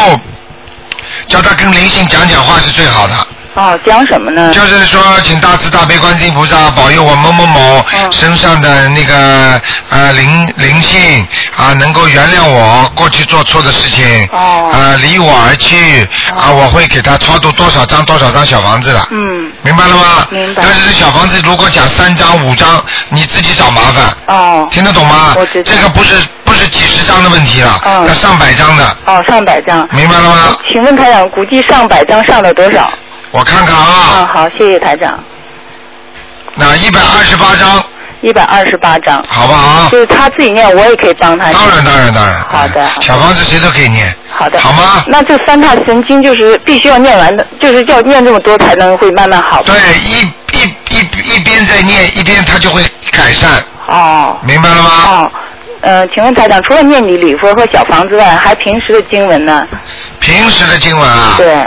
[1.29, 3.13] 叫他跟灵性讲讲话是最好的。
[3.53, 4.51] 哦，讲什么呢？
[4.53, 11.27] 就是说，请大慈大悲观世音菩萨保佑我某某某身上的那个呃灵灵性
[11.57, 20.27] 啊，能够原谅我过去做错的事情，啊离我而去啊，我会给他超度多少张多少张小房子的，嗯，明白了吗？
[20.29, 25.33] 明白但是这小房子如果讲三张五张，你自己找麻烦，哦，听得懂吗？
[25.37, 29.85] 我知道这个不是不是几十张的问题了，嗯要上百张的，哦，上百张。
[29.91, 30.57] 明白了吗？
[30.71, 32.89] 请问台长，估计上百张上了多少？
[33.31, 35.17] 我看看啊，嗯，好，谢谢台长。
[36.55, 37.81] 那一百二十八张，
[38.19, 39.23] 一百二十八张。
[39.27, 39.89] 好不好？
[39.89, 41.57] 就是他自己念，我也可以帮他念。
[41.57, 42.41] 当然当然当然。
[42.41, 42.85] 好的。
[42.99, 44.13] 小房子谁都可以念。
[44.29, 44.59] 好的。
[44.59, 45.05] 好吗？
[45.07, 49.63] 那这三大神经就是必须要念完的，就是要念这么多才能会慢慢好。
[49.63, 50.21] 对，一
[50.57, 53.49] 一一一边在念，一边他就会改善。
[53.87, 54.37] 哦。
[54.43, 54.89] 明白了吗？
[55.07, 55.31] 哦。
[55.83, 59.65] 呃，请问台长，除了念你礼佛和小房之外，还平时的经文呢？
[60.19, 61.33] 平时的经文啊。
[61.37, 61.65] 对。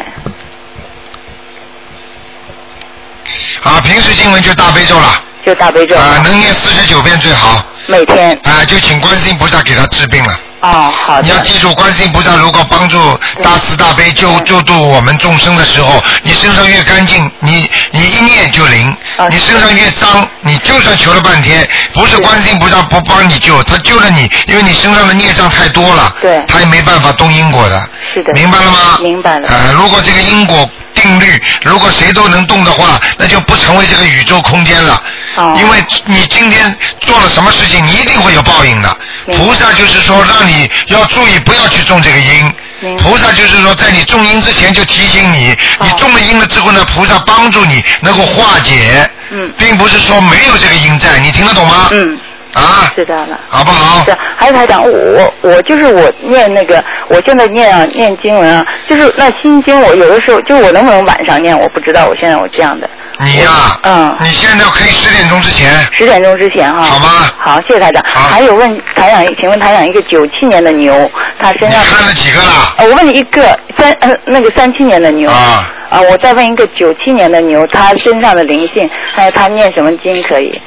[3.62, 5.22] 啊，平时经文就大悲咒了。
[5.44, 5.96] 就大悲咒。
[5.96, 7.62] 啊，能念四十九遍最好。
[7.86, 8.30] 每天。
[8.44, 10.40] 啊，就请观世音菩萨给他治病了。
[10.60, 11.22] 哦，好的。
[11.22, 12.98] 你要记住，观世音菩萨如果帮助
[13.42, 27.78] 大慈大悲救救度我们众生的时候，你身上越干净，你你一念就灵；啊你身上越脏，你就算求了半天，不是观世音菩萨不帮你救，他救了你，因为你身上的孽障太多了，对，他也没办法动因果的。
[28.14, 28.32] 是的。
[28.32, 28.98] 明白了吗？
[29.02, 29.46] 明白了。
[29.46, 30.66] 啊，如果这个因果
[31.04, 34.94] 定律，如果谁都能动的话，那就不成为这个宇宙空间了。
[35.36, 38.96] 哦因为你今天做了什么事情，你一定会有报应的。
[39.36, 42.52] 菩萨就是说让你要注意，不要去种这个因。
[42.98, 51.88] 菩萨就是说，在你种因之前就提醒你，你种了因了之后呢，菩萨帮助你能够化解，嗯并不是说没有这个因在，你听得懂吗？
[51.90, 52.18] 嗯。
[52.54, 53.38] 啊，知道了。
[53.48, 54.04] 好不好？
[54.04, 62.88] 是，还有台长，我我我就是我念那个，我现在念啊念经文啊，就是那心经，我有的时候就是我能不能晚上念，我不知道，我现在我这样的。
[63.20, 63.50] 你呀、
[63.82, 65.70] 嗯，你现在可以十点钟之前。
[65.92, 66.80] 十点钟之前哈。
[66.80, 67.32] 好吗？
[67.38, 68.02] 好，谢谢台长。
[68.06, 72.74] 还有问台长，请问台长，一个九七年的牛，他身上看了几个了？
[72.78, 73.42] 呃，我问你一个
[73.78, 75.30] 三呃那个三七年的牛。
[75.30, 75.70] 啊。
[75.90, 80.60] 啊，我再问一个九七年的牛，他身上的灵性，还有他念什么经可以？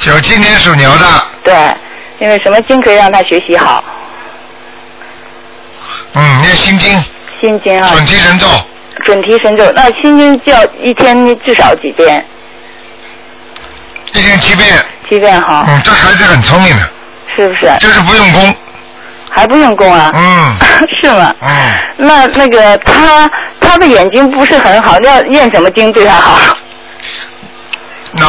[0.00, 1.04] 九七年属牛的，
[1.44, 1.54] 对，
[2.20, 3.84] 因为什么经可以让他学习好？
[6.14, 7.04] 嗯，念心经，
[7.40, 7.90] 心经啊。
[7.92, 8.46] 准提神咒。
[9.04, 12.24] 准提神咒，那心经就要一天至少几遍？
[14.14, 14.68] 一天七遍。
[15.08, 15.64] 七遍哈。
[15.68, 16.88] 嗯，这孩子很聪明的，
[17.36, 17.70] 是不是？
[17.78, 18.54] 就是不用功。
[19.30, 20.10] 还不用功啊？
[20.14, 20.56] 嗯。
[21.00, 21.34] 是吗？
[21.42, 21.48] 嗯。
[21.98, 23.30] 那那个他
[23.60, 26.56] 他的眼睛不是很好，要念什么经对他好？
[28.12, 28.26] 那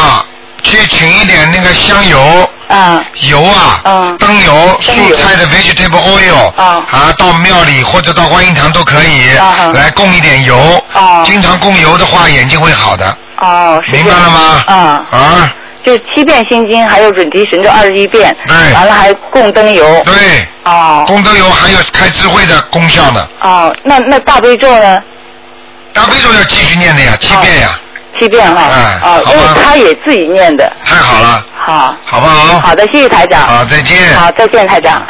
[0.63, 2.49] 去请一点那个香油。
[2.67, 3.03] 啊。
[3.29, 3.81] 油啊。
[3.83, 4.17] 嗯。
[4.17, 6.53] 灯油，蔬菜的 vegetable oil。
[6.55, 6.83] 啊。
[6.91, 9.35] 啊，到庙里或者到观音堂都可以。
[9.37, 10.83] 啊来供一点油。
[10.93, 11.21] 哦。
[11.25, 13.17] 经常供油的话，眼睛会好的。
[13.37, 14.63] 哦，明白了吗？
[14.67, 14.75] 啊。
[15.11, 15.53] 啊。
[15.83, 18.35] 就是七遍心经，还有准提神咒二十一遍。
[18.47, 18.73] 对。
[18.73, 20.01] 完了还供灯油。
[20.05, 20.47] 对。
[20.63, 21.03] 哦。
[21.07, 23.27] 供灯油还有开智慧的功效呢。
[23.41, 25.01] 哦，那那大悲咒呢？
[25.93, 27.77] 大悲咒要继续念的呀，七遍呀。
[28.17, 28.69] 七遍哈。
[28.71, 30.71] 哎哦，因为他也自己念的。
[30.83, 31.45] 太好了。
[31.57, 31.95] 好。
[32.05, 32.59] 好不好？
[32.59, 33.41] 好的，谢谢台长。
[33.41, 34.15] 好，再见。
[34.15, 35.01] 好，再见，台长。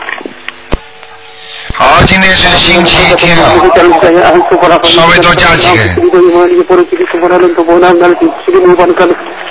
[1.73, 3.49] 好，今天是星期天啊，
[4.83, 5.95] 稍微多加几个人。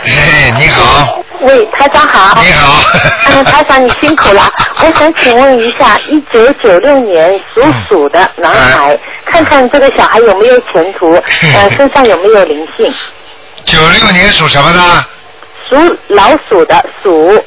[0.07, 2.41] 哎，你好，喂，台长好。
[2.43, 2.83] 你好。
[3.33, 4.43] 嗯，台长你辛苦了。
[4.81, 11.13] 我想请问一下，一九九六年属鼠的男孩，看看这个小孩有没有前途，
[11.57, 12.93] 呃，身上有没有灵性？
[13.65, 15.07] 九六年属什么的？
[15.69, 17.45] 属老鼠的鼠，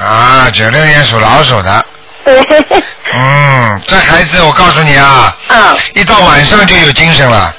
[0.00, 1.86] 啊，九六年属老鼠的。
[2.24, 2.42] 对。
[3.16, 7.54] 嗯，这孩子我告诉你啊，嗯，一到晚上就有精神了。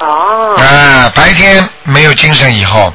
[0.00, 0.56] 哦。
[0.58, 2.92] 啊，白天没有精神以后。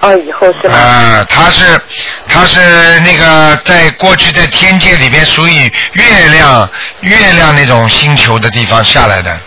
[0.00, 0.74] 哦，以后是吧？
[0.74, 1.80] 啊，他是
[2.26, 6.68] 他是那个在过去在天界里边属于月亮
[7.00, 9.38] 月亮那种星球的地方下来的。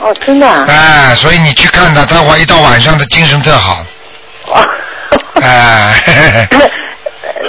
[0.00, 0.64] 哦，真的啊？
[0.66, 3.84] 哎，所以你去看他，他晚一到晚上的精神特好。
[4.46, 4.66] 哦。
[5.42, 6.70] 哎，嘿嘿嘿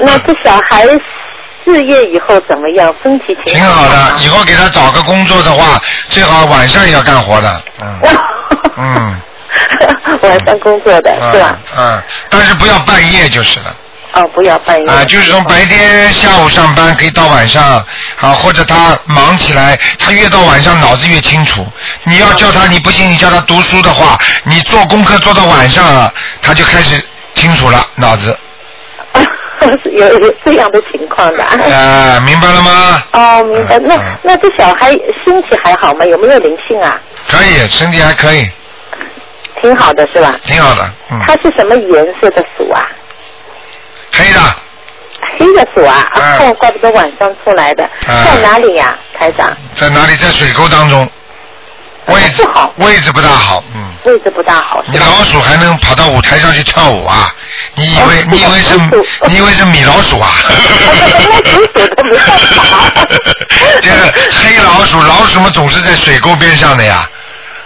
[0.04, 0.86] 那这小孩
[1.64, 2.94] 事业以后怎么样？
[3.02, 4.18] 身体情挺好的。
[4.20, 7.62] 以后给他找个工作的话，最好晚上也要干活的。
[7.82, 8.00] 嗯。
[8.78, 9.22] 嗯。
[10.22, 11.58] 晚上工作的是吧？
[11.78, 13.76] 嗯，但是不要半夜就是了。
[14.14, 14.90] 哦，不要半夜。
[14.90, 17.86] 啊，就是从白天下午上班可以到晚上，
[18.20, 21.66] 啊，或者他忙起来，他越到晚上脑子越清楚。
[22.04, 27.02] 你要叫他，你不信你叫他读书的话，你做功课做到晚上啊，他就开始
[27.36, 28.38] 清楚了脑子。
[29.92, 31.44] 有有这样的情况的。
[31.44, 33.04] 啊，明白了吗？
[33.14, 33.78] 哦，明白。
[33.80, 34.90] 那那这小孩
[35.24, 36.04] 身体还好吗？
[36.06, 37.00] 有没有灵性啊？
[37.30, 38.46] 可以，身体还可以，
[39.62, 40.36] 挺好的是吧？
[40.44, 42.90] 挺好的，嗯，它是什么颜色的鼠啊？
[44.12, 44.40] 黑的，
[45.38, 46.10] 黑的鼠啊！
[46.40, 47.84] 哦，怪不得晚上出来的。
[48.08, 49.56] 嗯在哪里呀，台长？
[49.76, 50.16] 在哪里？
[50.18, 51.10] 在水沟当中，
[52.08, 53.88] 位置好位置不大好，嗯。
[54.04, 54.84] 位置不大好。
[54.90, 57.34] 你老鼠还能跑到舞台上去跳舞啊？
[57.76, 58.76] 你以为、你以为是
[59.28, 60.32] 你以为是米老鼠啊？
[63.82, 67.08] 这个黑老鼠，老鼠们总是在水沟边上的呀。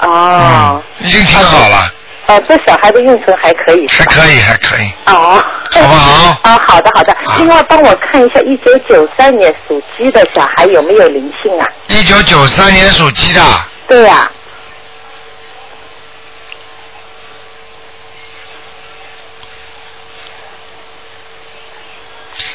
[0.01, 0.81] 哦。
[0.99, 1.89] 已经挺好了，
[2.27, 3.87] 哦，这小孩的运程还可以。
[3.87, 4.91] 还可以，还可以。
[5.05, 5.41] 哦。
[5.81, 6.39] 好不好？
[6.43, 7.15] 啊，好的好的。
[7.39, 11.67] 另外帮我看一下，一九九三年属鸡的小孩有没有灵性啊？
[11.87, 13.41] 一九九三年属鸡的，
[13.87, 14.31] 对呀、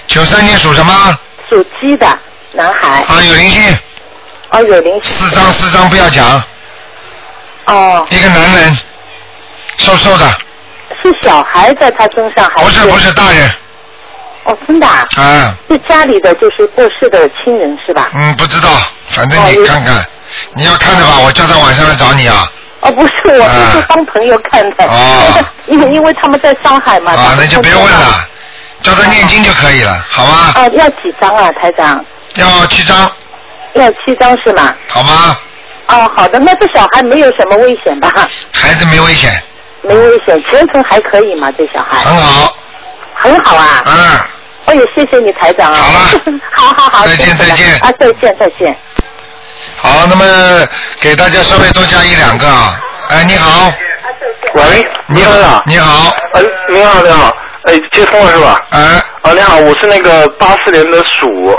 [0.06, 1.18] 九三年属什么？
[1.48, 2.18] 属鸡的
[2.52, 3.02] 男孩。
[3.02, 3.78] 啊，有灵性。
[4.50, 5.16] 哦，有灵性。
[5.16, 6.42] 四张四张不要讲。
[7.66, 8.06] 哦。
[8.10, 8.78] 一个男人，
[9.78, 10.26] 瘦瘦的，
[11.03, 12.64] 是小孩在他身上还是？
[12.64, 13.51] 不是不是大人。
[14.44, 15.07] 哦，真的啊？
[15.16, 18.09] 啊，是家里的就是过世的亲人是吧？
[18.14, 18.68] 嗯，不知道，
[19.11, 20.05] 反正你看看，
[20.55, 22.46] 你要看的话，我叫他晚上来找你啊。
[22.80, 24.84] 哦，不是，我是帮朋友看的。
[24.86, 25.44] 哦。
[25.66, 27.12] 因为因为他们在上海嘛。
[27.12, 28.26] 啊，那就别问了，
[28.82, 30.53] 叫他念经就可以了，好吗？
[30.57, 32.03] 哦，要几张啊，台长？
[32.34, 33.11] 要七张。
[33.74, 34.74] 要七张是吗？
[34.88, 35.36] 好吗？
[35.88, 38.11] 哦，好的，那这小孩没有什么危险吧？
[38.53, 39.30] 孩子没危险，
[39.83, 41.51] 没危险，前程还可以吗？
[41.57, 42.57] 这小孩很好。
[43.14, 43.83] 很好啊。
[43.87, 43.95] 嗯。
[44.66, 45.78] 哎呦，谢谢你台长啊！
[45.78, 48.76] 好了， 好好好，再见再见啊，再见再见。
[49.76, 50.24] 好，那么
[51.01, 52.81] 给大家稍微多加一两个啊。
[53.09, 53.72] 哎，你好，
[54.55, 58.62] 喂，你好，你好，哎，你好，你好，哎，接通了是吧？
[58.70, 58.81] 哎，
[59.22, 61.59] 啊，你好，我是那个八四年的鼠。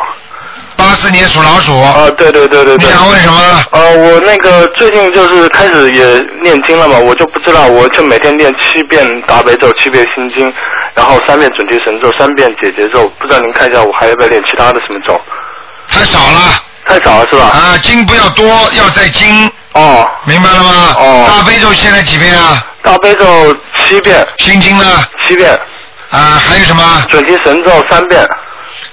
[0.76, 1.80] 八四年属老鼠。
[1.82, 2.88] 啊，对对对对对。
[2.88, 3.66] 你想问什么？
[3.72, 6.04] 呃，我那个最近就是开始也
[6.42, 10.52] 念经了嘛，我就不知道，我就每天念七遍大悲咒，七遍心经，
[10.94, 15.20] 然后三遍准提神咒，三遍解结咒，不知道您看一下我还要不要念其他的什么咒？
[15.88, 16.64] 太少了。
[16.84, 17.44] 太少了是吧？
[17.46, 18.44] 啊，经不要多，
[18.74, 19.50] 要在经。
[19.74, 20.10] 哦。
[20.26, 20.96] 明白了吗？
[20.98, 21.26] 哦。
[21.30, 22.66] 大悲咒现在几遍啊？
[22.82, 24.28] 大悲咒七遍。
[24.40, 24.84] 心经呢？
[25.28, 25.52] 七遍。
[26.10, 27.06] 啊，还有什么？
[27.10, 28.28] 准提神咒三遍。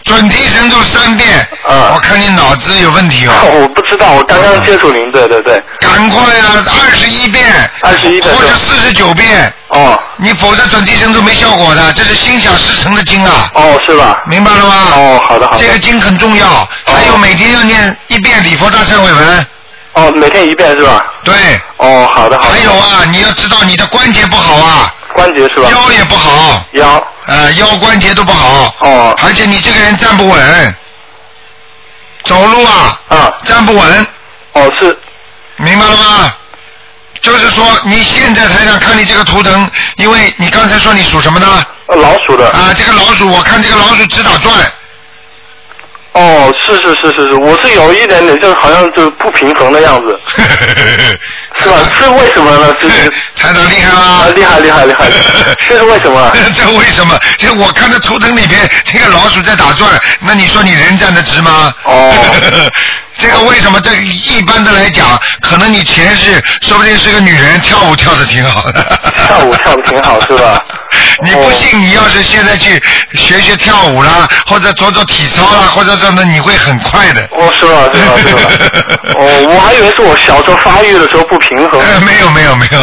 [0.05, 1.28] 准提神咒三遍。
[1.66, 1.92] 啊。
[1.94, 3.32] 我看你脑子有问题哦。
[3.62, 5.62] 我不知道，我刚刚接触您，对对对。
[5.80, 7.44] 赶快啊、二十一遍。
[7.82, 8.34] 二十一遍。
[8.34, 9.53] 或者四十九遍。
[9.68, 9.99] 哦。
[10.16, 13.51] 你否则准提神咒没效果的，这是心想事成的经啊。
[13.55, 14.16] 哦，是吧？
[14.28, 14.74] 明白了吗？
[14.96, 15.59] 哦，好的好的。
[15.61, 19.46] 这个经很重要，还有每天要念一遍礼佛大忏悔文。
[19.94, 21.05] 哦，每天一遍是吧？
[21.24, 21.34] 对。
[21.78, 22.51] 哦，好的好的。
[22.51, 24.92] 还有啊，你要知道你的关节不好啊。
[25.14, 25.68] 关节是吧？
[25.70, 26.64] 腰也不好。
[26.72, 27.07] 腰。
[27.29, 28.74] 呃，腰关节都不好。
[28.81, 29.14] 哦。
[29.22, 30.76] 而且你这个人站不稳，
[32.24, 33.01] 走路啊。
[33.09, 33.33] 啊。
[33.45, 34.07] 站不稳。
[34.55, 34.99] 哦，是。
[35.57, 36.35] 明白了吗？
[37.20, 41.66] 就是说，你现在台上看你这个图腾，因为你刚才说你属什么呢？
[41.89, 42.49] 老鼠的。
[42.51, 44.55] 啊，这个老鼠，我看这个老鼠直打转。
[46.18, 50.18] 哦，是是是是是，我是有一点点，就是好像就不平衡的样子，
[51.62, 51.76] 是吧？
[51.96, 52.74] 是为什么呢？
[52.80, 52.88] 是
[53.40, 54.26] 台长厉害吗？
[54.34, 55.06] 厉害厉害厉害，
[55.68, 56.32] 这是为什么？
[56.56, 57.16] 这为什么？
[57.38, 59.88] 这我看到图腾里边，这个老鼠在打转，
[60.20, 61.72] 那你说你人站得直吗？
[61.84, 62.12] 哦。
[63.20, 63.80] 这个为什么？
[63.80, 69.12] 这一般的来讲，可能你前世说不定是个女人，跳舞跳的挺好的。
[69.26, 70.64] 跳舞跳的挺好，是吧？
[71.24, 72.82] 你不信，你要是现在去
[73.14, 77.22] 学学跳舞啦，或者做做体操啦，或者什么，你会很快的。
[77.32, 77.89] 哦，是吧？
[77.93, 78.18] 是吧？
[78.18, 79.12] 是吧？
[79.18, 81.80] 哦，我还以为是我小时候发育的时候不平衡。
[81.80, 82.78] 呃没有没有没有。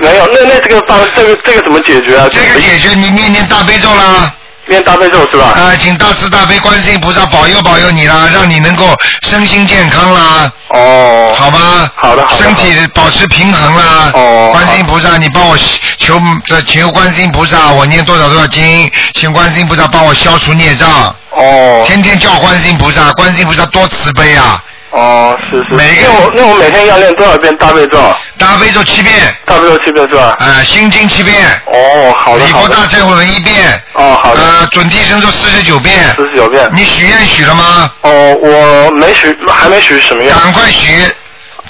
[0.00, 2.26] 没有，那那这个方这个这个怎么解决啊？
[2.30, 4.32] 这个解决，你念念大悲咒啦。
[4.66, 5.46] 念大悲咒是吧？
[5.56, 10.50] 啊，请大慈大悲观世音菩萨保佑保佑你啦，让你能够身心健康啦。
[10.68, 11.32] 哦。
[11.36, 11.90] 好吗？
[11.96, 12.42] 好的好的。
[12.42, 14.10] 身体保持平衡啦。
[14.14, 14.50] 哦。
[14.52, 15.56] 观世音菩萨，你帮我
[15.98, 21.14] 求这求观世音菩萨，我念多少多少经，请观世音菩萨帮我消除孽障。
[21.30, 21.84] 哦。
[21.86, 24.62] 天天叫观世音菩萨，观世音菩萨多慈悲啊！
[24.92, 25.74] 哦，是是。
[25.74, 27.98] 每个那我那我每天要练多少遍大悲咒？
[28.38, 29.34] 大悲咒七遍。
[29.46, 30.34] 大悲咒七遍是吧？
[30.38, 31.34] 啊，心经七遍。
[31.66, 32.68] 哦，好的礼佛。
[32.68, 33.82] 大忏悔文一遍。
[33.94, 34.40] 哦，好的。
[34.40, 35.98] 呃，准提神咒四十九遍。
[36.14, 36.70] 四十九遍。
[36.74, 37.90] 你许愿许了吗？
[38.02, 40.34] 哦，我没许，还没许什么愿。
[40.38, 41.06] 赶快许。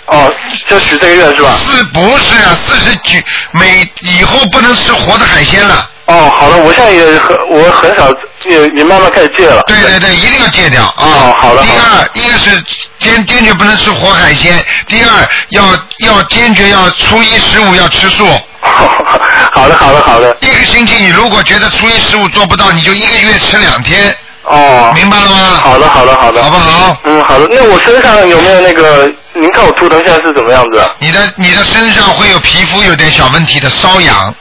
[0.07, 0.35] 哦，
[0.68, 1.57] 就许这个愿是吧？
[1.64, 2.57] 是不是啊？
[2.66, 5.89] 四十九每以后不能吃活的海鲜了。
[6.07, 8.12] 哦，好的，我现在也很，我很少
[8.44, 9.62] 也也慢慢开始戒了。
[9.68, 10.94] 对对对，一定要戒掉啊！
[10.98, 11.62] 哦，好的。
[11.62, 12.50] 第二，一个是
[12.98, 15.09] 坚坚决不能吃活海鲜；第二，
[15.50, 15.62] 要
[15.98, 18.26] 要坚决要初一十五要吃素。
[18.62, 20.36] 好的，好的，好的。
[20.40, 24.14] 一个星期，你如果觉得初一十五做不到，你就一个月吃两天。
[24.42, 24.92] 哦。
[24.96, 25.36] 明白了吗？
[25.62, 26.42] 好的，好的，好的。
[26.42, 26.96] 好不好？
[27.05, 27.46] 嗯，好的。
[27.48, 29.11] 那我身上有没有那个？
[29.34, 30.84] 您看我图腾现在是怎么样子？
[30.98, 34.34] 你的你的身上会有皮肤有点小问题的瘙痒。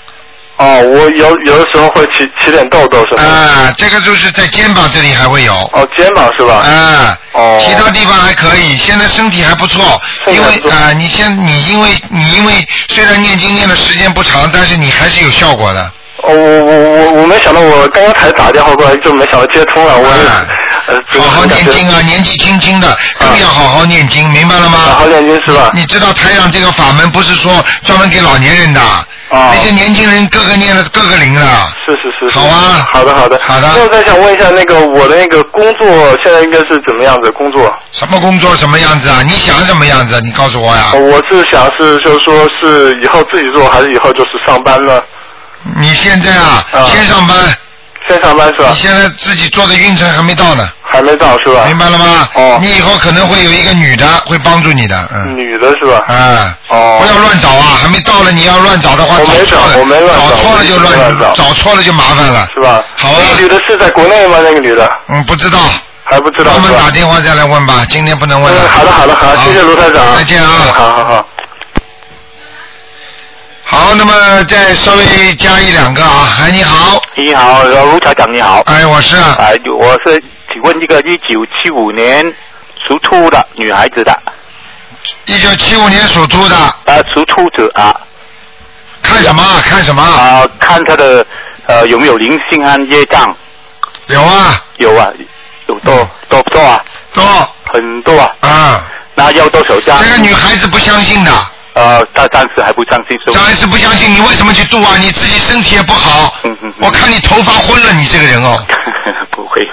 [0.61, 3.23] 哦，我有有的时候会起起点痘痘是吧。
[3.23, 5.55] 啊，这个就是在肩膀这里还会有。
[5.73, 6.53] 哦，肩膀是吧？
[6.53, 7.17] 啊。
[7.33, 7.57] 哦。
[7.59, 12.53] 其他地方还可以，现在身体还不错，因为啊、你先你因为你因为
[12.89, 15.91] 虽然念经念的时间不长，但是你还是有效果的。
[16.23, 19.97] 哦，我我我我没想到，我刚刚才打电话过来，就没想到接通了。
[19.97, 24.77] 我好好念经啊，年纪轻轻的更要好好念经，明白了吗？
[24.77, 25.71] 好好念经是吧？
[25.73, 28.81] 你知道台上这个法门不是说专门给老年人的，
[29.31, 31.73] 那些年轻人个个念的个个灵啊。
[31.85, 32.37] 是是是。
[32.37, 32.87] 好啊。
[32.91, 33.39] 好的好的。
[33.43, 33.67] 好的。
[33.75, 35.87] 那我再想问一下，那个我的那个工作
[36.23, 37.31] 现在应该是怎么样子？
[37.31, 37.73] 工作？
[37.91, 39.21] 什么工作什么样子啊？
[39.25, 40.19] 你想什么样子？
[40.21, 40.91] 你告诉我呀。
[40.93, 45.01] 我是想是就是说是以后自己做，还是以后就是上班呢？
[45.79, 47.37] 你现在啊，先上班。
[48.07, 48.69] 先上班是吧？
[48.69, 50.69] 你现在自己做的运程还没到呢。
[50.83, 51.63] 还没到是吧？
[51.67, 52.27] 明白了吗？
[52.33, 52.57] 哦。
[52.61, 55.37] 你以后可能会有一个女的会帮助你的，嗯。
[55.37, 56.03] 女的是吧？
[56.07, 56.57] 啊。
[56.67, 56.97] 哦。
[57.01, 57.77] 不要乱找啊！
[57.81, 62.47] 还没到了，你要乱找的话，我没找错了，找我没乱找找错了就乱找找错了就麻烦了。
[62.53, 62.83] 是吧？
[62.97, 63.15] 好啊。
[63.19, 64.37] 那个女的是在国内吗？
[64.43, 64.87] 那个女的？
[65.07, 65.59] 嗯，不知道。
[66.03, 68.61] 还不知道我们打电话再来问吧，今天不能问了。
[68.61, 70.17] 嗯，好的好的好，谢谢卢台长。
[70.17, 70.49] 再见啊。
[70.73, 71.27] 好好好。
[73.63, 76.37] 好，那么再稍微加一两个啊。
[76.41, 77.00] 哎，你好。
[77.23, 78.61] 你好，呃卢台长你好。
[78.65, 79.15] 哎，我是。
[79.15, 80.19] 哎，我是
[80.51, 82.25] 请问一个一九七五年
[82.87, 84.19] 属兔的女孩子的。
[85.25, 86.55] 一九七五年属兔的。
[86.85, 87.95] 呃，属兔子啊。
[89.03, 89.43] 看什么？
[89.61, 90.01] 看什么？
[90.01, 91.23] 啊，看她的
[91.67, 93.37] 呃有没有灵性和业障。
[94.07, 94.59] 有啊。
[94.77, 95.07] 有啊，
[95.67, 96.83] 有多多不多啊？
[97.13, 97.23] 多。
[97.71, 98.49] 很多啊。
[98.49, 98.83] 啊。
[99.13, 99.95] 那要多少张？
[100.03, 101.31] 这个女孩子不相信的。
[101.73, 104.97] 呃，他暂时还不相信，暂时不相信，你为什么去度啊？
[104.99, 106.33] 你自己身体也不好。
[106.43, 106.73] 嗯嗯。
[106.81, 108.61] 我看你头发昏了，你这个人哦。
[109.31, 109.67] 不会。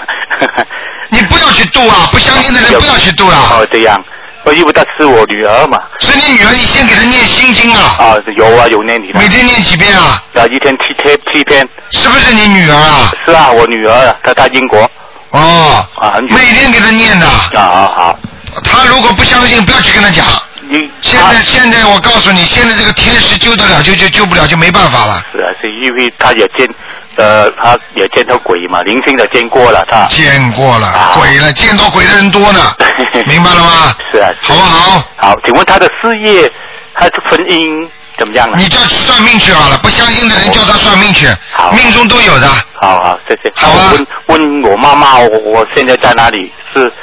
[1.11, 2.07] 你不要去度啊！
[2.11, 3.35] 不相信的人 不要去度了。
[3.37, 3.97] 哦，这样。
[4.45, 5.77] 我因为她是我女儿嘛。
[5.99, 7.95] 是你女儿，你先给她念心经啊。
[7.99, 9.19] 啊，有啊，有念你的。
[9.19, 10.23] 每天念几遍啊？
[10.35, 11.67] 啊，一天七天七篇。
[11.91, 13.11] 是不是你女儿啊？
[13.25, 14.89] 是啊，我女儿，她在英国。
[15.31, 15.85] 哦。
[15.99, 17.27] 啊，很久每天给她念的。
[17.27, 18.19] 啊啊好。
[18.63, 20.25] 她如果不相信，不要去跟她讲。
[20.71, 25.23] 你现在现在我告诉你，现在这个天使救得了就就救不了就没办法了。
[25.33, 26.69] 是啊，是因为他也见，
[27.15, 30.05] 呃，他也见到鬼嘛，灵性的见过了，他。
[30.05, 32.59] 见过了，鬼了，见到鬼的人多呢，
[33.25, 33.95] 明白了吗？
[34.11, 34.29] 是啊。
[34.41, 35.03] 好不好？
[35.17, 36.51] 好，请问他的事业
[36.93, 37.89] 他的婚姻
[38.19, 38.53] 怎么样啊？
[38.55, 42.47] 你叫算命去好了，不相信的人叫他算命去，好命中都有的。
[42.75, 43.51] 好好，谢谢。
[43.55, 43.91] 好啊。
[44.27, 46.53] 问问我妈妈，我我现在在哪里？
[46.75, 46.93] 是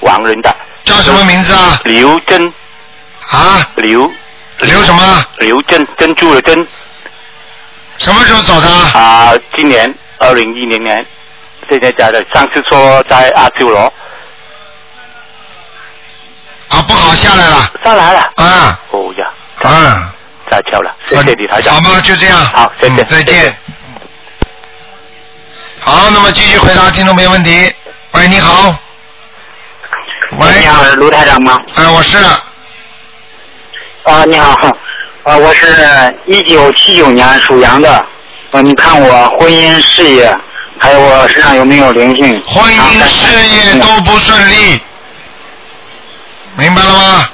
[0.00, 0.54] 亡人的。
[0.84, 1.80] 叫什么名字啊？
[1.84, 2.52] 刘珍。
[3.30, 3.68] 啊？
[3.76, 4.12] 刘。
[4.60, 5.26] 刘什么？
[5.38, 6.66] 刘珍，珍珠的珍。
[7.98, 8.68] 什么时候走的？
[8.68, 11.04] 啊，今年二零一零年，
[11.68, 12.24] 现在在的。
[12.32, 13.92] 上次说在阿修罗。
[16.68, 17.72] 啊，不好，下来了。
[17.84, 18.32] 上来了。
[18.36, 18.80] 啊。
[18.90, 19.30] 哦呀。
[19.62, 20.12] 啊。
[20.50, 21.74] 再敲了，谢谢李台长。
[21.74, 22.00] 好吗？
[22.00, 22.36] 就这样。
[22.36, 23.02] 好，谢谢。
[23.02, 23.56] 嗯再见。
[25.80, 27.74] 好，那么继续回答听众朋友问题。
[28.12, 28.74] 喂，你好。
[30.32, 30.60] 喂。
[30.60, 31.60] 你好，是卢台长吗？
[31.74, 32.18] 哎，我是。
[34.04, 34.52] 啊，你好，
[35.22, 35.66] 啊，我是
[36.26, 37.90] 一九七九年属羊的，
[38.50, 40.36] 啊，你看我婚姻、事业，
[40.78, 42.42] 还有我身上有没有灵性？
[42.46, 44.78] 婚姻、事业都不顺利，
[46.56, 47.28] 明白了吗？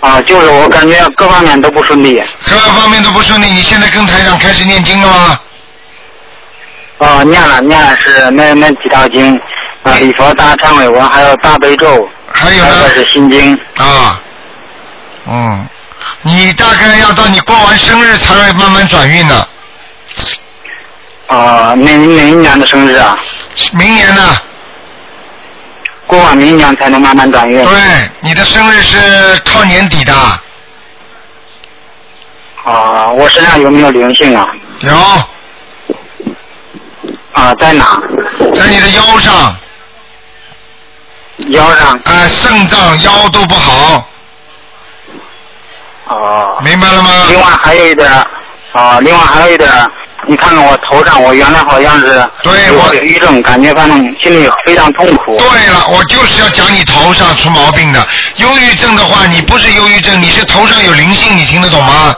[0.00, 2.20] 啊，就是我感觉各方面都不顺利。
[2.44, 5.40] 各方面都不顺利，你现在跟台长开始念经了吗？
[6.98, 9.40] 啊，念了念了是那那几套经，
[9.84, 13.54] 啊，礼佛大忏悔文，还有大悲咒，还有呢是心经。
[13.76, 14.20] 啊，
[15.28, 15.66] 嗯，
[16.22, 19.48] 你大概要到你过完生日才会慢慢转运呢。
[21.26, 23.18] 啊，哪哪一年的生日啊？
[23.72, 24.22] 明年呢？
[26.06, 27.64] 过完明年才能慢慢转运。
[27.64, 27.74] 对，
[28.20, 30.14] 你的生日是靠年底的。
[32.64, 34.48] 啊，我身上有没有灵性啊？
[34.80, 34.92] 有。
[37.32, 38.00] 啊，在哪？
[38.54, 39.56] 在你的腰上。
[41.48, 41.98] 腰上。
[42.04, 44.08] 啊、肾脏、腰都不好。
[46.06, 46.58] 哦。
[46.62, 47.10] 明白了吗？
[47.28, 48.26] 另外还有一点儿，
[48.72, 49.70] 啊，另外还有一点，
[50.26, 55.36] 你看看我头上，我原来好像是对有抑郁症，感觉反正心里非常痛苦。
[55.36, 58.06] 对了，我就是要讲你头上出毛病的。
[58.36, 62.14] 忧郁症的话，你不是忧郁症，你是头上有灵性，你听得懂吗？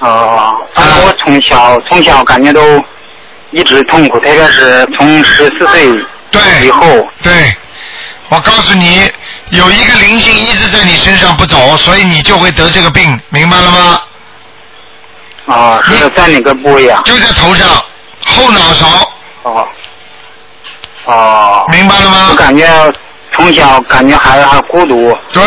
[0.00, 2.82] 哦，反正我从小从小感觉都
[3.52, 7.08] 一直痛苦，特别是从十四岁以后。
[7.22, 7.32] 对，
[8.28, 9.10] 我告诉你，
[9.54, 14.00] 有一个灵性一直在你身上不走，所以你就会得这个病，明白了吗？
[15.46, 17.00] 啊，是在哪个部位啊？
[17.04, 17.68] 就在头上，
[18.26, 18.86] 后脑勺。
[19.42, 19.68] 哦。
[21.04, 21.64] 哦。
[21.70, 22.28] 明白了吗？
[22.30, 22.66] 我感觉
[23.36, 25.16] 从小感觉孩子还孤独。
[25.32, 25.44] 对，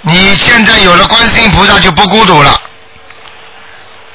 [0.00, 2.58] 你现在有了观世音菩萨就不孤独了。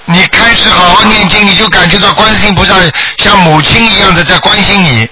[0.05, 2.73] 你开始好好念经，你就感觉到观世音菩萨
[3.17, 5.07] 像母亲一样的在关心你。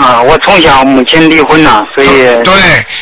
[0.00, 2.08] 啊，我从小母亲离婚了，所以
[2.42, 2.54] 对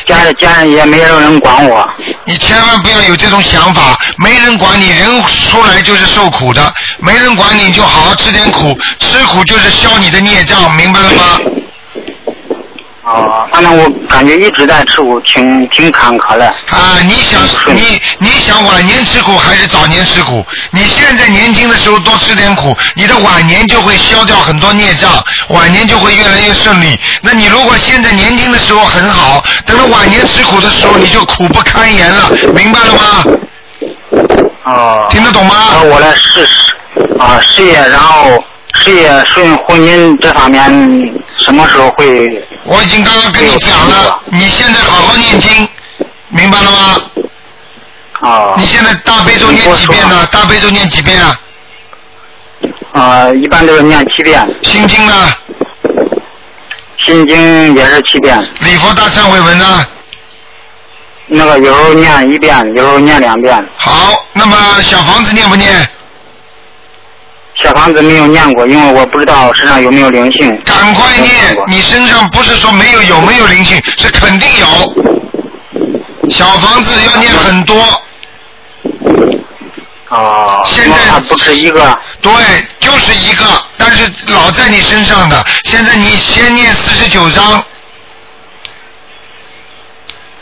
[0.05, 1.87] 家里家人也没有人管我。
[2.25, 5.07] 你千万不要有这种想法，没人管你，人
[5.49, 6.61] 出来就是受苦的，
[6.97, 11.39] 没人管你就好好吃点苦，吃苦就是消你的孽障，明白了吗？
[13.09, 16.45] 啊，反正我感觉一直在吃苦，挺挺坎坷的。
[16.45, 17.41] 啊，你想
[17.73, 20.45] 你你想晚年吃苦还是早年吃苦？
[20.69, 25.11] 你现在年轻的时候多吃点苦，你的晚年就会消掉很多孽障，
[25.49, 26.99] 晚年就会越来越顺利。
[27.21, 33.23] 那你如果现在年轻的时候很好，等到晚年吃苦的时候，你就苦不堪言了，明白了吗？
[34.65, 35.07] 哦。
[35.09, 35.55] 听得懂吗？
[35.83, 36.75] 我来试试
[37.17, 38.43] 啊事业，然后
[38.75, 40.63] 事业顺婚姻这方面
[41.39, 42.47] 什么时候会？
[42.63, 45.67] 我已经刚刚跟你讲了，你现在好好念经，
[46.29, 47.01] 明白了吗？
[48.21, 48.53] 啊。
[48.57, 50.25] 你现在大悲咒念几遍呢？
[50.31, 51.39] 大悲咒念几遍啊？
[52.93, 54.47] 啊，一般都是念七遍。
[54.63, 55.13] 心经呢？
[57.05, 58.39] 心经也是七遍。
[58.59, 59.85] 礼佛大忏悔文呢？
[61.27, 63.67] 那个有时候念一遍，有时候念两遍。
[63.75, 65.89] 好，那么小房子念不念？
[67.61, 70.49] 小房子没有念过，因为我不知道身上有没有灵性。
[70.63, 76.29] 赶快念，你身上不是说没有有没有灵性，是肯定有。
[76.29, 77.75] 小房子要念很多。
[80.09, 80.63] 哦。
[80.65, 81.99] 现在不止一个。
[82.21, 82.31] 对，
[82.79, 83.45] 就是一个，
[83.77, 85.45] 但是老在你身上的。
[85.63, 87.63] 现在你先念四十九章。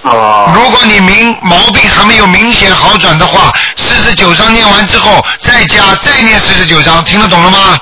[0.09, 0.51] 哦。
[0.53, 7.79] 如果你明毛病还没有明显好转的话，四十九章念完之后再加再念四十九章，听得懂了吗？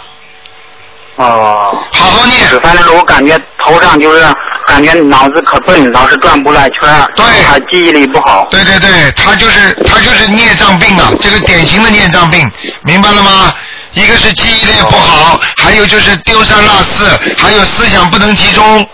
[1.18, 1.78] 哦。
[1.92, 2.40] 好好念。
[2.62, 4.22] 反正我感觉头上就是
[4.68, 6.82] 感觉脑子可笨，老是转不来圈。
[7.16, 7.26] 对。
[7.48, 8.48] 他记忆力不好。
[8.50, 12.46] 对对对，他就是他就是孽障病啊，这个典型的孽障病，
[12.84, 13.54] 明白了吗？
[13.94, 17.08] 一个是记忆力不好，还有就是丢三落四，
[17.38, 18.86] 还有思想不能集中。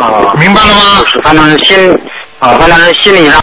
[0.00, 0.34] 啊。
[0.38, 1.00] 明白了吗？
[1.00, 1.98] 就是，反正是心
[2.38, 3.40] 啊，反正是心理上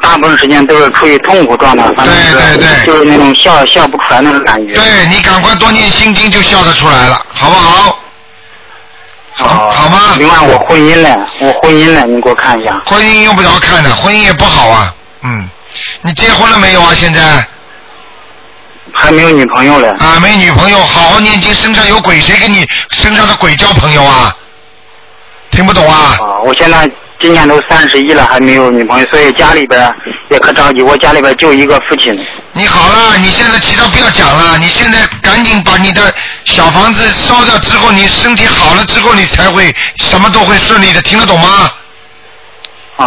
[0.00, 4.74] 大部分时间都是处于痛苦状态，反正是对对就是那种笑笑不出来那种感觉。
[4.74, 7.98] 对你赶快多念心经，就笑得出来了，好不好？
[9.34, 10.16] 好，好吗？
[10.18, 12.82] 另外我婚姻呢，我婚姻呢，你给我看一下。
[12.84, 14.94] 婚姻用不着看的，婚姻也不好啊。
[15.22, 15.48] 嗯，
[16.02, 16.92] 你结婚了没有啊？
[16.94, 17.46] 现在？
[18.92, 19.88] 还没有女朋友嘞。
[19.98, 24.36] 啊，没女朋友，好好念经，身上有鬼，谁跟你身上的鬼交朋友啊？
[25.52, 26.16] 听不懂啊？
[26.18, 26.90] 啊，我现在
[27.20, 29.94] 今年都三十一了，还没有女朋友，所以家里边
[30.30, 30.82] 也可着急。
[30.82, 32.12] 我家里边就一个父亲。
[32.52, 36.12] 你好了，你现在其他不要讲了，你现在赶紧把你的
[36.44, 41.70] 小房子烧掉之后，你身体好了之后，你才会什么都会顺利的，听得懂吗？
[42.96, 43.06] 啊。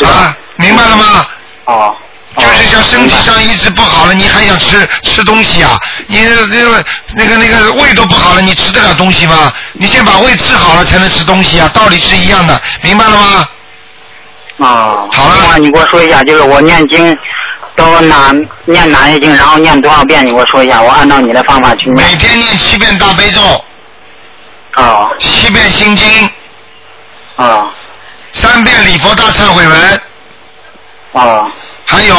[0.00, 1.26] 啊，明白了吗？
[1.64, 1.96] 哦。
[2.38, 5.78] 就是像身体上一直不好了，你还想吃吃东西啊？
[6.06, 6.84] 你那个
[7.14, 9.52] 那个那个胃都不好了，你吃得了东西吗？
[9.72, 13.48] 你先把胃治好了才能吃东西啊，道理是一样的，明白了吗？
[14.66, 15.08] 啊。
[15.12, 15.58] 好了。
[15.58, 17.16] 你给我说一下，就是我念经
[17.74, 18.32] 都哪
[18.66, 20.24] 念哪些经，然后念多少遍？
[20.24, 22.08] 你给我说一下，我按照你的方法去念。
[22.08, 23.42] 每天念七遍大悲咒。
[24.74, 25.10] 啊。
[25.18, 26.30] 七遍心经。
[27.36, 27.66] 啊。
[28.32, 30.00] 三遍礼佛大忏悔文。
[31.14, 31.42] 啊。
[31.90, 32.14] 还有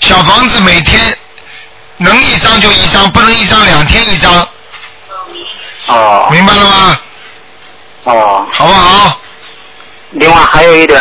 [0.00, 1.00] 小房子每天
[1.96, 4.48] 能一张就一张，不能一张两天一张。
[5.86, 6.28] 哦。
[6.32, 7.00] 明白了吗？
[8.02, 8.48] 哦。
[8.52, 9.20] 好不好？
[10.10, 11.00] 另外还有一点，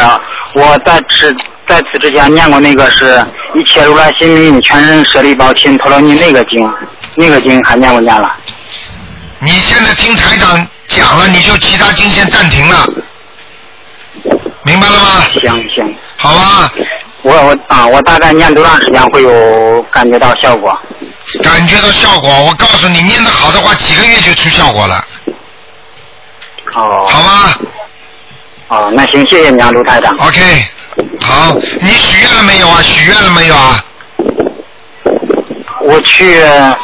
[0.53, 1.36] 我在此
[1.67, 6.72] 在此之前念过那个是“一切如来心明，全身舍利宝心陀罗尼”那个经，
[7.15, 8.36] 那个经还念不念了？
[9.39, 12.88] 你现在听台长讲了，你就其他经先暂停了，
[14.63, 15.26] 明白了吗？
[15.41, 15.97] 行行。
[16.17, 16.72] 好吧。
[17.24, 20.78] 我我啊，我大概念多长时间会有感觉到效果？
[21.43, 25.05] 感觉到效果，我告诉你，念得好的话，几个月就出效果了。
[26.74, 27.05] 哦。
[27.07, 27.53] 好吗？
[28.69, 30.09] 哦，那行，谢谢你啊，卢太太。
[30.11, 30.65] OK，
[31.22, 32.82] 好，你许愿了没有啊？
[32.82, 33.86] 许愿了没有啊？
[35.84, 36.41] 我去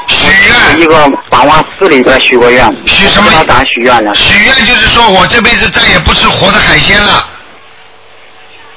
[0.07, 2.63] 许愿一个榜望寺里边许过愿。
[2.85, 3.31] 许什么？
[3.45, 4.13] 咋许愿呢？
[4.13, 7.29] 许愿就是说我这辈子再也不吃活的海鲜了。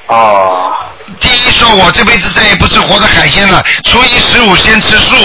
[0.07, 0.73] 哦。
[1.21, 5.17] 第一说，我这辈子再也不吃活的海鲜了，初一十五先吃素。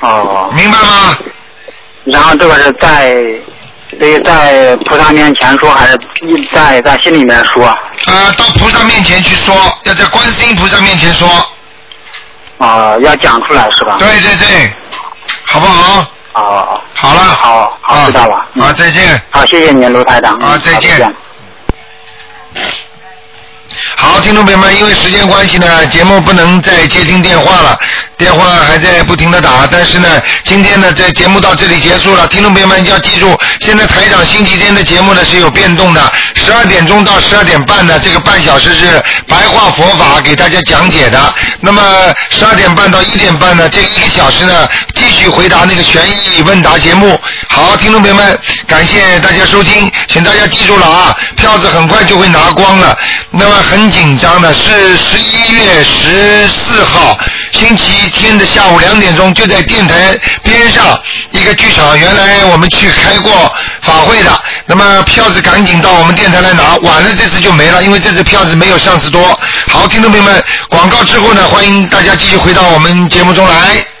[0.00, 0.50] 哦。
[0.54, 1.18] 明白吗？
[2.04, 3.14] 然后这个是在
[3.98, 5.98] 得在菩萨面前说，还是
[6.52, 7.66] 在在心里面说？
[8.06, 9.54] 呃，到菩萨面前去说，
[9.84, 11.28] 要在观世音菩萨面前说。
[12.58, 13.96] 啊，要讲出来是吧？
[13.98, 14.72] 对对对，
[15.46, 16.06] 好不好？
[16.34, 16.80] 哦。
[16.94, 17.20] 好了。
[17.20, 18.46] 好，好，知道了。
[18.60, 19.20] 好，再见。
[19.30, 20.36] 好，谢谢您，卢台长。
[20.38, 21.14] 啊，再见。
[23.96, 27.78] 好，听众朋友们，因为时间关系呢，节目不能再接听电话了，
[28.16, 30.08] 电话还在不停的打，但是呢，
[30.44, 41.82] 今天呢，这节目到这里结束了，听众朋友们要记住，现在台长星期天的节目呢是有变动的，十二点钟到十二点半呢，这个半小时是白话佛法给大家讲解的，那么
[42.30, 46.02] 十二点半到一点半呢，这一个小时呢，继续回答那个悬
[46.36, 47.20] 疑问答节目。
[47.48, 48.38] 好，听众朋友们，
[48.68, 52.96] 感谢大家收听，请大家记住了啊，票子很快就会拿光了，
[53.30, 57.18] 那么很紧张的是十一月十四号
[57.54, 61.00] 星期天的下午两点钟，就在电台边上
[61.30, 63.32] 一个剧场，原来我们去开过
[63.80, 69.38] 法会的，那么票子赶紧到我们电台来拿，晚了这次就没了，因为这次票子没有上次多。
[69.68, 73.93] 好，听众朋友们，广告之后呢，欢迎大家继续回到我们节目中来。